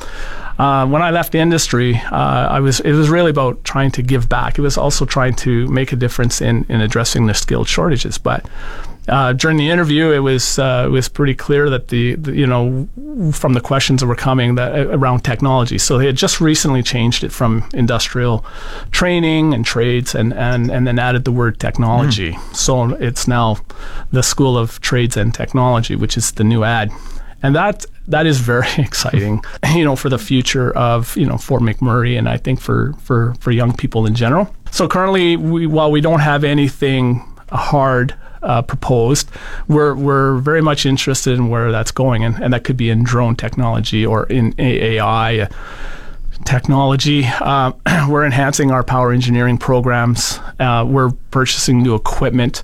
uh, 0.58 0.88
when 0.88 1.02
I 1.02 1.12
left 1.12 1.34
the 1.34 1.40
industry, 1.40 1.98
uh, 2.10 2.48
I 2.50 2.62
was 2.62 2.80
it 2.80 2.94
was 2.94 3.10
really 3.10 3.32
about 3.32 3.64
trying 3.66 3.92
to 3.92 4.02
give 4.02 4.30
back. 4.30 4.58
It 4.58 4.62
was 4.62 4.78
also 4.78 5.06
trying 5.06 5.36
to 5.36 5.68
make 5.68 5.92
a 5.92 5.98
difference 5.98 6.42
in 6.42 6.66
in 6.70 6.80
addressing 6.80 7.26
the 7.26 7.34
skilled 7.34 7.68
shortages. 7.68 8.18
But 8.18 8.46
uh, 9.08 9.34
during 9.34 9.58
the 9.58 9.70
interview, 9.70 10.12
it 10.12 10.20
was 10.20 10.58
uh, 10.60 10.84
it 10.88 10.90
was 10.90 11.08
pretty 11.10 11.36
clear 11.36 11.70
that 11.70 11.90
the, 11.90 12.16
the, 12.16 12.34
you 12.34 12.48
know 12.48 12.88
from 13.32 13.54
the 13.54 13.62
questions 13.62 14.02
that 14.02 14.08
were 14.08 14.16
coming 14.16 14.56
that 14.56 14.74
uh, 14.74 14.90
around 14.90 15.24
technology. 15.24 15.78
So 15.78 15.98
they 15.98 16.08
had 16.08 16.18
just 16.18 16.42
recently 16.42 16.84
changed 16.84 17.24
it 17.24 17.32
from 17.32 17.68
industrial 17.74 18.46
training 18.92 19.54
and 19.54 19.66
trades, 19.66 20.16
and 20.16 20.34
and 20.34 20.72
and 20.72 20.88
then 20.88 21.00
added 21.00 21.26
the 21.26 21.32
word 21.32 21.60
technology. 21.60 22.34
Mm. 22.34 22.56
So 22.56 22.90
it's 22.96 23.28
now 23.28 23.58
the 24.12 24.24
School 24.24 24.58
of 24.58 24.82
Trades 24.82 25.18
and 25.18 25.34
Technology, 25.34 25.96
which 25.96 26.18
is 26.18 26.32
the 26.32 26.44
new 26.44 26.64
ad 26.64 26.92
and 27.46 27.56
that 27.56 27.86
that 28.08 28.26
is 28.26 28.40
very 28.40 28.68
exciting, 28.78 29.44
you 29.74 29.86
know, 29.86 29.96
for 29.96 30.10
the 30.10 30.18
future 30.18 30.76
of 30.76 31.16
you 31.16 31.26
know 31.26 31.38
Fort 31.38 31.62
McMurray, 31.62 32.18
and 32.18 32.28
I 32.28 32.38
think 32.38 32.60
for 32.60 32.94
for 33.04 33.36
for 33.40 33.52
young 33.52 33.74
people 33.74 34.06
in 34.06 34.16
general. 34.16 34.54
So 34.72 34.88
currently, 34.88 35.38
we, 35.38 35.68
while 35.68 35.92
we 35.92 36.02
don't 36.02 36.20
have 36.20 36.44
anything 36.44 37.24
hard 37.52 38.16
uh, 38.46 38.62
proposed, 38.62 39.30
we're 39.68 39.96
we're 39.96 40.38
very 40.38 40.62
much 40.62 40.86
interested 40.86 41.34
in 41.34 41.50
where 41.50 41.72
that's 41.72 41.92
going, 41.92 42.24
and, 42.24 42.42
and 42.42 42.54
that 42.54 42.64
could 42.64 42.78
be 42.78 42.90
in 42.90 43.04
drone 43.04 43.36
technology 43.36 44.06
or 44.06 44.26
in 44.28 44.54
AI. 44.60 45.50
technology. 46.46 47.26
Uh, 47.26 47.72
we're 48.10 48.26
enhancing 48.26 48.70
our 48.70 48.84
power 48.84 49.12
engineering 49.12 49.58
programs. 49.58 50.40
Uh, 50.60 50.86
we're 50.88 51.12
purchasing 51.32 51.82
new 51.82 51.96
equipment. 51.96 52.62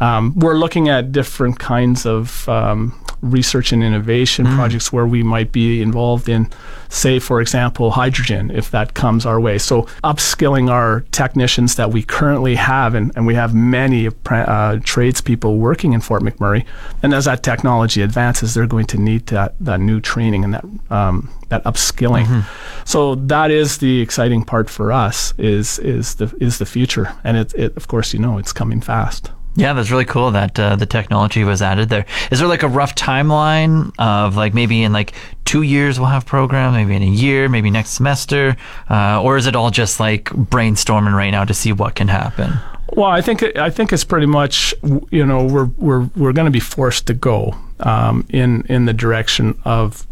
Um, 0.00 0.34
we're 0.36 0.58
looking 0.58 0.88
at 0.88 1.12
different 1.12 1.58
kinds 1.58 2.04
of 2.04 2.46
um, 2.48 3.03
research 3.24 3.72
and 3.72 3.82
innovation 3.82 4.46
mm. 4.46 4.54
projects 4.54 4.92
where 4.92 5.06
we 5.06 5.22
might 5.22 5.52
be 5.52 5.82
involved 5.82 6.28
in, 6.28 6.50
say, 6.88 7.18
for 7.18 7.40
example, 7.40 7.92
hydrogen, 7.92 8.50
if 8.50 8.70
that 8.70 8.94
comes 8.94 9.24
our 9.24 9.40
way. 9.40 9.58
So, 9.58 9.82
upskilling 10.02 10.70
our 10.70 11.00
technicians 11.10 11.76
that 11.76 11.90
we 11.90 12.02
currently 12.02 12.54
have, 12.54 12.94
and, 12.94 13.12
and 13.16 13.26
we 13.26 13.34
have 13.34 13.54
many 13.54 14.08
uh, 14.26 14.78
tradespeople 14.84 15.58
working 15.58 15.92
in 15.92 16.00
Fort 16.00 16.22
McMurray. 16.22 16.66
And 17.02 17.14
as 17.14 17.24
that 17.24 17.42
technology 17.42 18.02
advances, 18.02 18.54
they're 18.54 18.66
going 18.66 18.86
to 18.86 18.98
need 18.98 19.26
that, 19.26 19.54
that 19.60 19.80
new 19.80 20.00
training 20.00 20.44
and 20.44 20.54
that 20.54 20.64
um, 20.90 21.30
that 21.48 21.64
upskilling. 21.64 22.24
Mm-hmm. 22.24 22.84
So 22.84 23.14
that 23.14 23.50
is 23.50 23.78
the 23.78 24.00
exciting 24.00 24.44
part 24.44 24.68
for 24.68 24.92
us 24.92 25.34
is 25.38 25.78
is 25.78 26.16
the 26.16 26.34
is 26.40 26.58
the 26.58 26.66
future, 26.66 27.14
and 27.24 27.36
it, 27.36 27.54
it 27.54 27.76
of 27.76 27.88
course 27.88 28.12
you 28.12 28.20
know 28.20 28.38
it's 28.38 28.52
coming 28.52 28.80
fast. 28.80 29.30
Yeah, 29.56 29.72
that's 29.72 29.90
really 29.90 30.04
cool 30.04 30.32
that 30.32 30.58
uh, 30.58 30.76
the 30.76 30.86
technology 30.86 31.44
was 31.44 31.62
added 31.62 31.88
there. 31.88 32.06
Is 32.30 32.40
there 32.40 32.48
like 32.48 32.64
a 32.64 32.68
rough 32.68 32.94
timeline 32.94 33.92
of 33.98 34.36
like 34.36 34.52
maybe 34.52 34.82
in 34.82 34.92
like 34.92 35.14
two 35.44 35.62
years 35.62 36.00
we'll 36.00 36.08
have 36.08 36.26
program, 36.26 36.72
maybe 36.72 36.96
in 36.96 37.02
a 37.02 37.06
year, 37.06 37.48
maybe 37.48 37.70
next 37.70 37.90
semester, 37.90 38.56
uh, 38.90 39.22
or 39.22 39.36
is 39.36 39.46
it 39.46 39.54
all 39.54 39.70
just 39.70 40.00
like 40.00 40.24
brainstorming 40.24 41.14
right 41.14 41.30
now 41.30 41.44
to 41.44 41.54
see 41.54 41.72
what 41.72 41.94
can 41.94 42.08
happen? 42.08 42.52
Well, 42.94 43.10
I 43.10 43.20
think 43.20 43.42
I 43.56 43.70
think 43.70 43.92
it's 43.92 44.04
pretty 44.04 44.26
much 44.26 44.74
you 45.10 45.24
know 45.24 45.44
we're 45.44 45.66
we're 45.76 46.10
we're 46.16 46.32
going 46.32 46.46
to 46.46 46.50
be 46.50 46.60
forced 46.60 47.06
to 47.06 47.14
go 47.14 47.54
um, 47.80 48.26
in 48.30 48.62
in 48.68 48.84
the 48.84 48.92
direction 48.92 49.58
of 49.64 50.06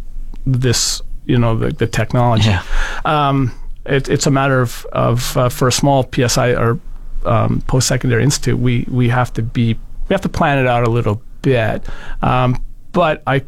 this 0.46 1.02
you 1.26 1.38
know 1.38 1.56
the, 1.56 1.70
the 1.70 1.86
technology. 1.86 2.50
Yeah. 2.50 2.62
Um, 3.04 3.52
it, 3.86 4.08
it's 4.08 4.26
a 4.26 4.30
matter 4.30 4.60
of 4.60 4.86
of 4.92 5.36
uh, 5.36 5.48
for 5.48 5.68
a 5.68 5.72
small 5.72 6.08
PSI 6.12 6.54
or 6.54 6.78
um, 7.26 7.62
post 7.66 7.88
secondary 7.88 8.22
institute, 8.22 8.58
we 8.58 8.86
we 8.90 9.08
have 9.08 9.32
to 9.34 9.42
be 9.42 9.74
we 10.08 10.14
have 10.14 10.22
to 10.22 10.28
plan 10.28 10.58
it 10.58 10.66
out 10.66 10.86
a 10.86 10.90
little 10.90 11.22
bit. 11.42 11.86
Um, 12.22 12.62
but 12.92 13.22
I 13.26 13.42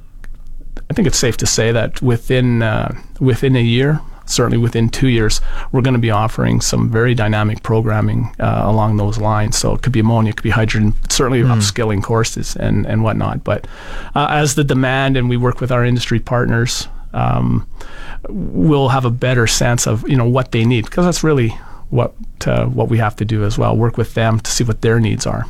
I 0.91 0.95
think 0.95 1.07
it's 1.07 1.19
safe 1.19 1.37
to 1.39 1.47
say 1.47 1.73
that 1.73 2.03
within 2.03 2.63
uh, 2.63 2.95
within 3.21 3.57
a 3.57 3.63
year, 3.63 4.01
certainly 4.27 4.59
within 4.59 4.89
two 4.89 5.09
years, 5.09 5.41
we're 5.73 5.83
going 5.83 5.95
to 5.95 6.01
be 6.01 6.11
offering 6.11 6.61
some 6.61 6.91
very 6.91 7.15
dynamic 7.15 7.63
programming 7.63 8.35
uh, 8.41 8.63
along 8.65 8.97
those 8.97 9.19
lines. 9.19 9.57
So 9.57 9.75
it 9.75 9.83
could 9.83 9.93
be 9.93 10.01
ammonia, 10.01 10.31
it 10.31 10.37
could 10.37 10.45
be 10.45 10.51
hydrogen, 10.51 10.95
certainly 11.09 11.43
mm. 11.43 11.55
upskilling 11.55 12.03
courses 12.03 12.57
and, 12.57 12.87
and 12.87 13.03
whatnot. 13.03 13.45
But 13.45 13.67
uh, 14.15 14.29
as 14.31 14.55
the 14.55 14.65
demand 14.65 15.17
and 15.17 15.29
we 15.29 15.37
work 15.37 15.61
with 15.61 15.71
our 15.71 15.85
industry 15.85 16.21
partners, 16.21 16.89
um, 17.13 17.67
we'll 18.29 18.89
have 18.89 19.05
a 19.05 19.11
better 19.11 19.47
sense 19.47 19.87
of 19.87 20.09
you 20.09 20.17
know 20.17 20.29
what 20.29 20.51
they 20.51 20.65
need 20.65 20.85
because 20.87 21.05
that's 21.05 21.23
really 21.23 21.57
what 21.91 22.15
uh, 22.47 22.67
what 22.67 22.89
we 22.89 22.99
have 22.99 23.17
to 23.17 23.25
do 23.25 23.45
as 23.45 23.59
well. 23.59 23.77
Work 23.77 23.97
with 23.97 24.15
them 24.15 24.41
to 24.41 24.51
see 24.51 24.65
what 24.65 24.81
their 24.83 25.01
needs 25.01 25.27
are. 25.27 25.47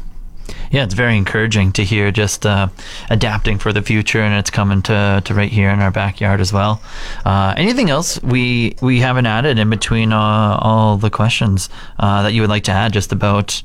Yeah, 0.71 0.85
it's 0.85 0.95
very 0.95 1.17
encouraging 1.17 1.73
to 1.73 1.85
hear 1.85 2.11
just 2.11 2.45
uh, 2.45 2.69
adapting 3.09 3.59
for 3.59 3.73
the 3.73 3.83
future, 3.83 4.21
and 4.21 4.35
it's 4.35 4.51
coming 4.51 4.83
to, 4.83 5.23
to 5.25 5.35
right 5.35 5.51
here 5.51 5.71
in 5.71 5.81
our 5.81 5.91
backyard 5.91 6.41
as 6.41 6.53
well. 6.53 6.83
Uh, 7.25 7.55
anything 7.57 7.91
else 7.91 8.23
we 8.23 8.77
we 8.83 9.01
haven't 9.01 9.27
added 9.27 9.59
in 9.59 9.71
between 9.71 10.13
uh, 10.13 10.59
all 10.61 10.97
the 10.97 11.11
questions 11.11 11.69
uh, 11.99 12.23
that 12.23 12.33
you 12.33 12.41
would 12.41 12.51
like 12.51 12.65
to 12.65 12.73
add 12.73 12.93
just 12.93 13.13
about 13.13 13.63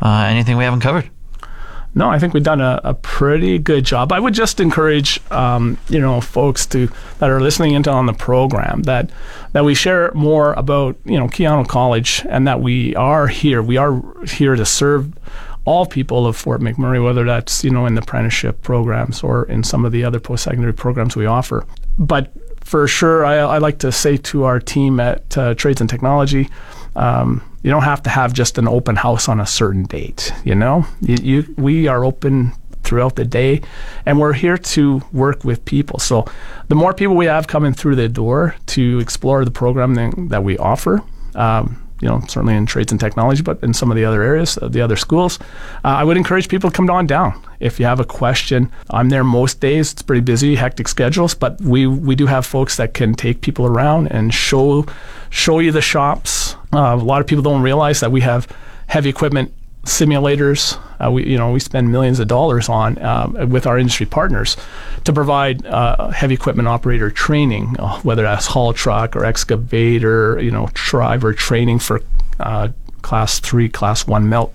uh, 0.00 0.26
anything 0.28 0.56
we 0.56 0.64
haven't 0.64 0.80
covered? 0.80 1.10
No, 1.94 2.08
I 2.08 2.18
think 2.18 2.32
we've 2.32 2.42
done 2.42 2.60
a, 2.60 2.80
a 2.84 2.94
pretty 2.94 3.58
good 3.58 3.84
job. 3.84 4.12
I 4.12 4.20
would 4.20 4.32
just 4.32 4.60
encourage, 4.60 5.20
um, 5.30 5.76
you 5.88 6.00
know, 6.00 6.20
folks 6.22 6.64
to 6.66 6.90
that 7.18 7.28
are 7.28 7.40
listening 7.40 7.74
into 7.74 7.90
on 7.90 8.06
the 8.06 8.14
program 8.14 8.84
that 8.84 9.10
that 9.52 9.64
we 9.64 9.74
share 9.74 10.10
more 10.14 10.54
about, 10.54 10.96
you 11.04 11.18
know, 11.18 11.26
Keyano 11.28 11.68
College 11.68 12.24
and 12.28 12.46
that 12.46 12.60
we 12.60 12.96
are 12.96 13.26
here. 13.26 13.62
We 13.62 13.76
are 13.76 14.02
here 14.24 14.56
to 14.56 14.64
serve 14.64 15.12
all 15.64 15.84
people 15.86 16.26
of 16.26 16.36
Fort 16.36 16.60
McMurray, 16.60 17.02
whether 17.04 17.24
that's 17.24 17.62
you 17.62 17.70
know 17.70 17.84
in 17.86 17.94
the 17.94 18.02
apprenticeship 18.02 18.62
programs 18.62 19.22
or 19.22 19.44
in 19.44 19.62
some 19.62 19.84
of 19.84 19.92
the 19.92 20.02
other 20.02 20.18
post-secondary 20.18 20.74
programs 20.74 21.14
we 21.14 21.26
offer. 21.26 21.66
But 21.98 22.32
for 22.60 22.88
sure, 22.88 23.24
I, 23.24 23.36
I 23.36 23.58
like 23.58 23.78
to 23.80 23.92
say 23.92 24.16
to 24.16 24.44
our 24.44 24.58
team 24.58 24.98
at 24.98 25.36
uh, 25.36 25.54
Trades 25.54 25.80
and 25.80 25.90
Technology. 25.90 26.48
Um, 26.96 27.42
you 27.62 27.70
don't 27.70 27.82
have 27.82 28.02
to 28.02 28.10
have 28.10 28.32
just 28.32 28.58
an 28.58 28.68
open 28.68 28.96
house 28.96 29.28
on 29.28 29.40
a 29.40 29.46
certain 29.46 29.84
date. 29.84 30.32
You 30.44 30.54
know, 30.54 30.86
you, 31.00 31.16
you, 31.22 31.54
we 31.56 31.88
are 31.88 32.04
open 32.04 32.52
throughout 32.82 33.16
the 33.16 33.24
day, 33.24 33.62
and 34.04 34.18
we're 34.18 34.32
here 34.32 34.58
to 34.58 35.02
work 35.12 35.44
with 35.44 35.64
people. 35.64 35.98
So, 35.98 36.26
the 36.68 36.74
more 36.74 36.92
people 36.92 37.14
we 37.14 37.26
have 37.26 37.46
coming 37.46 37.72
through 37.72 37.96
the 37.96 38.08
door 38.08 38.56
to 38.66 38.98
explore 38.98 39.44
the 39.44 39.50
program 39.50 40.28
that 40.28 40.42
we 40.42 40.58
offer. 40.58 41.02
Um, 41.34 41.78
you 42.02 42.08
know, 42.08 42.20
certainly 42.26 42.56
in 42.56 42.66
trades 42.66 42.90
and 42.90 43.00
technology, 43.00 43.42
but 43.42 43.62
in 43.62 43.72
some 43.72 43.92
of 43.92 43.96
the 43.96 44.04
other 44.04 44.22
areas, 44.24 44.58
uh, 44.60 44.66
the 44.66 44.80
other 44.80 44.96
schools, 44.96 45.38
uh, 45.84 45.88
I 46.00 46.02
would 46.02 46.16
encourage 46.16 46.48
people 46.48 46.68
to 46.68 46.76
come 46.76 46.90
on 46.90 47.06
down. 47.06 47.40
If 47.60 47.78
you 47.78 47.86
have 47.86 48.00
a 48.00 48.04
question, 48.04 48.72
I'm 48.90 49.08
there 49.08 49.22
most 49.22 49.60
days. 49.60 49.92
It's 49.92 50.02
pretty 50.02 50.20
busy, 50.20 50.56
hectic 50.56 50.88
schedules, 50.88 51.32
but 51.32 51.60
we 51.60 51.86
we 51.86 52.16
do 52.16 52.26
have 52.26 52.44
folks 52.44 52.76
that 52.76 52.92
can 52.92 53.14
take 53.14 53.40
people 53.40 53.66
around 53.66 54.08
and 54.08 54.34
show 54.34 54.84
show 55.30 55.60
you 55.60 55.70
the 55.70 55.80
shops. 55.80 56.41
Uh, 56.72 56.96
a 57.00 57.04
lot 57.04 57.20
of 57.20 57.26
people 57.26 57.42
don't 57.42 57.62
realize 57.62 58.00
that 58.00 58.10
we 58.10 58.20
have 58.22 58.48
heavy 58.86 59.10
equipment 59.10 59.52
simulators. 59.84 60.78
Uh, 61.04 61.10
we 61.10 61.26
you 61.26 61.36
know 61.36 61.50
we 61.50 61.60
spend 61.60 61.90
millions 61.90 62.20
of 62.20 62.28
dollars 62.28 62.68
on 62.68 62.98
uh, 62.98 63.46
with 63.48 63.66
our 63.66 63.78
industry 63.78 64.06
partners 64.06 64.56
to 65.04 65.12
provide 65.12 65.66
uh, 65.66 66.08
heavy 66.10 66.34
equipment 66.34 66.68
operator 66.68 67.10
training, 67.10 67.76
uh, 67.78 68.00
whether 68.02 68.22
that's 68.22 68.46
haul 68.46 68.72
truck 68.72 69.16
or 69.16 69.24
excavator, 69.24 70.38
you 70.40 70.50
know, 70.50 70.68
driver 70.74 71.32
training 71.32 71.78
for 71.78 72.00
uh, 72.40 72.68
class 73.02 73.40
three, 73.40 73.68
class 73.68 74.06
one 74.06 74.28
melt. 74.28 74.52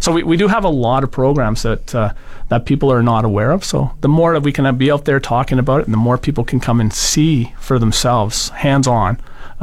So 0.00 0.12
we, 0.12 0.22
we 0.22 0.36
do 0.36 0.48
have 0.48 0.64
a 0.64 0.68
lot 0.68 1.04
of 1.04 1.10
programs 1.10 1.62
that 1.62 1.94
uh, 1.94 2.14
that 2.48 2.64
people 2.64 2.92
are 2.92 3.02
not 3.02 3.24
aware 3.24 3.50
of. 3.50 3.64
So 3.64 3.90
the 4.00 4.08
more 4.08 4.32
that 4.32 4.42
we 4.42 4.52
can 4.52 4.76
be 4.76 4.90
out 4.90 5.04
there 5.04 5.20
talking 5.20 5.58
about 5.58 5.80
it, 5.80 5.86
and 5.86 5.92
the 5.92 5.98
more 5.98 6.16
people 6.16 6.44
can 6.44 6.60
come 6.60 6.80
and 6.80 6.92
see 6.92 7.52
for 7.58 7.78
themselves, 7.78 8.48
hands 8.50 8.86
on, 8.86 9.18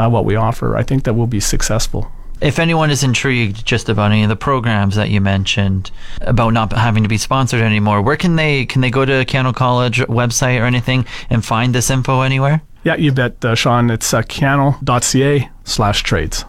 what 0.05 0.25
we 0.25 0.35
offer, 0.35 0.77
I 0.77 0.83
think 0.83 1.03
that 1.05 1.13
we'll 1.15 1.27
be 1.27 1.39
successful 1.39 2.11
if 2.41 2.59
anyone 2.59 2.91
is 2.91 3.03
intrigued 3.03 3.65
just 3.65 3.89
about 3.89 4.11
any 4.11 4.23
of 4.23 4.29
the 4.29 4.35
programs 4.35 4.95
that 4.95 5.09
you 5.09 5.19
mentioned 5.21 5.91
about 6.21 6.53
not 6.53 6.71
having 6.71 7.03
to 7.03 7.09
be 7.09 7.17
sponsored 7.17 7.61
anymore, 7.61 8.01
where 8.01 8.17
can 8.17 8.35
they 8.35 8.65
can 8.65 8.81
they 8.81 8.91
go 8.91 9.05
to 9.05 9.25
Keyano 9.25 9.55
College 9.55 9.99
website 10.01 10.61
or 10.61 10.65
anything 10.65 11.05
and 11.29 11.43
find 11.43 11.73
this 11.73 11.89
info 11.89 12.21
anywhere? 12.21 12.61
Yeah, 12.83 12.95
you 12.95 13.11
bet, 13.11 13.43
uh, 13.43 13.55
Sean. 13.55 13.89
It's 13.89 14.13
uh, 14.13 14.21
keyano.ca 14.21 15.49
slash 15.63 16.03
trades 16.03 16.45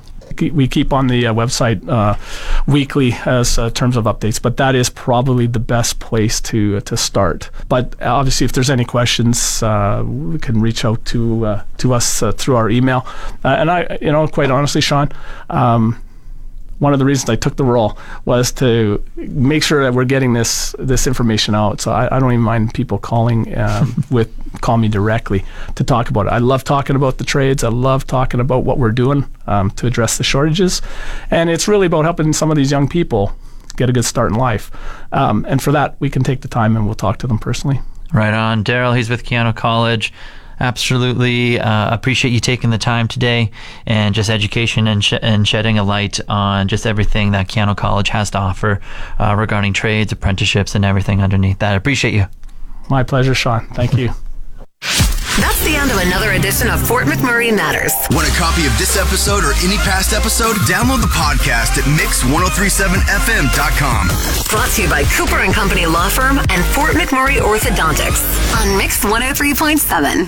we 0.52 0.68
keep 0.68 0.92
on 0.92 1.06
the 1.08 1.26
uh, 1.26 1.34
website 1.34 1.86
uh, 1.88 2.14
weekly 2.66 3.14
as 3.26 3.58
uh, 3.58 3.70
terms 3.70 3.96
of 3.96 4.04
updates, 4.04 4.40
but 4.40 4.56
that 4.56 4.74
is 4.74 4.90
probably 4.90 5.46
the 5.46 5.60
best 5.60 5.98
place 6.00 6.40
to 6.42 6.76
uh, 6.76 6.80
to 6.80 6.96
start. 6.96 7.50
But 7.68 8.00
obviously, 8.02 8.44
if 8.44 8.52
there's 8.52 8.70
any 8.70 8.84
questions, 8.84 9.62
uh, 9.62 10.02
we 10.06 10.38
can 10.38 10.60
reach 10.60 10.84
out 10.84 11.04
to 11.06 11.46
uh, 11.46 11.62
to 11.78 11.94
us 11.94 12.22
through 12.36 12.56
our 12.56 12.70
email. 12.70 13.06
and 13.44 13.70
I, 13.70 13.98
you 14.00 14.12
know, 14.12 14.26
quite 14.28 14.50
honestly, 14.50 14.80
Sean. 14.80 15.10
Um, 15.50 16.02
one 16.78 16.92
of 16.92 16.98
the 16.98 17.04
reasons 17.04 17.28
I 17.28 17.36
took 17.36 17.56
the 17.56 17.64
role 17.64 17.98
was 18.24 18.52
to 18.52 19.02
make 19.16 19.62
sure 19.62 19.82
that 19.82 19.94
we're 19.94 20.04
getting 20.04 20.32
this 20.32 20.74
this 20.78 21.06
information 21.06 21.54
out. 21.54 21.80
So 21.80 21.92
I, 21.92 22.16
I 22.16 22.18
don't 22.20 22.32
even 22.32 22.44
mind 22.44 22.74
people 22.74 22.98
calling 22.98 23.56
um, 23.56 24.04
with 24.10 24.32
call 24.60 24.78
me 24.78 24.88
directly 24.88 25.44
to 25.74 25.84
talk 25.84 26.08
about 26.08 26.26
it. 26.26 26.32
I 26.32 26.38
love 26.38 26.64
talking 26.64 26.96
about 26.96 27.18
the 27.18 27.24
trades. 27.24 27.64
I 27.64 27.68
love 27.68 28.06
talking 28.06 28.40
about 28.40 28.64
what 28.64 28.78
we're 28.78 28.92
doing 28.92 29.26
um, 29.46 29.70
to 29.72 29.86
address 29.86 30.18
the 30.18 30.24
shortages, 30.24 30.82
and 31.30 31.50
it's 31.50 31.68
really 31.68 31.86
about 31.86 32.04
helping 32.04 32.32
some 32.32 32.50
of 32.50 32.56
these 32.56 32.70
young 32.70 32.88
people 32.88 33.32
get 33.76 33.88
a 33.88 33.92
good 33.92 34.04
start 34.04 34.32
in 34.32 34.38
life. 34.38 34.70
Um, 35.12 35.46
and 35.48 35.62
for 35.62 35.72
that, 35.72 35.96
we 36.00 36.10
can 36.10 36.22
take 36.22 36.40
the 36.40 36.48
time 36.48 36.76
and 36.76 36.84
we'll 36.84 36.96
talk 36.96 37.18
to 37.18 37.26
them 37.26 37.38
personally. 37.38 37.80
Right 38.12 38.34
on, 38.34 38.62
Darrel. 38.64 38.94
He's 38.94 39.08
with 39.08 39.24
Keyano 39.24 39.54
College 39.54 40.12
absolutely 40.60 41.58
uh, 41.60 41.94
appreciate 41.94 42.30
you 42.32 42.40
taking 42.40 42.70
the 42.70 42.78
time 42.78 43.08
today 43.08 43.50
and 43.86 44.14
just 44.14 44.30
education 44.30 44.86
and, 44.88 45.04
sh- 45.04 45.14
and 45.22 45.46
shedding 45.46 45.78
a 45.78 45.84
light 45.84 46.18
on 46.28 46.68
just 46.68 46.86
everything 46.86 47.32
that 47.32 47.48
Keyano 47.48 47.76
College 47.76 48.08
has 48.10 48.30
to 48.30 48.38
offer 48.38 48.80
uh, 49.18 49.34
regarding 49.36 49.72
trades, 49.72 50.12
apprenticeships, 50.12 50.74
and 50.74 50.84
everything 50.84 51.22
underneath 51.22 51.58
that. 51.60 51.72
I 51.72 51.76
appreciate 51.76 52.14
you. 52.14 52.26
My 52.90 53.02
pleasure, 53.02 53.34
Sean. 53.34 53.66
Thank 53.74 53.94
you. 53.94 54.10
That's 55.38 55.62
the 55.62 55.76
end 55.76 55.92
of 55.92 55.98
another 55.98 56.32
edition 56.32 56.68
of 56.68 56.84
Fort 56.84 57.06
McMurray 57.06 57.54
Matters. 57.54 57.94
Want 58.10 58.26
a 58.26 58.32
copy 58.34 58.66
of 58.66 58.76
this 58.76 58.96
episode 58.98 59.44
or 59.44 59.52
any 59.62 59.76
past 59.86 60.12
episode? 60.12 60.56
Download 60.66 61.00
the 61.00 61.06
podcast 61.14 61.78
at 61.78 61.84
mix1037fm.com. 61.94 64.08
Brought 64.50 64.70
to 64.74 64.82
you 64.82 64.88
by 64.90 65.04
Cooper 65.14 65.38
and 65.38 65.54
Company 65.54 65.86
Law 65.86 66.08
Firm 66.08 66.40
and 66.50 66.64
Fort 66.74 66.96
McMurray 66.96 67.38
Orthodontics 67.38 68.18
on 68.60 68.76
Mix 68.76 69.04
103.7. 69.04 70.26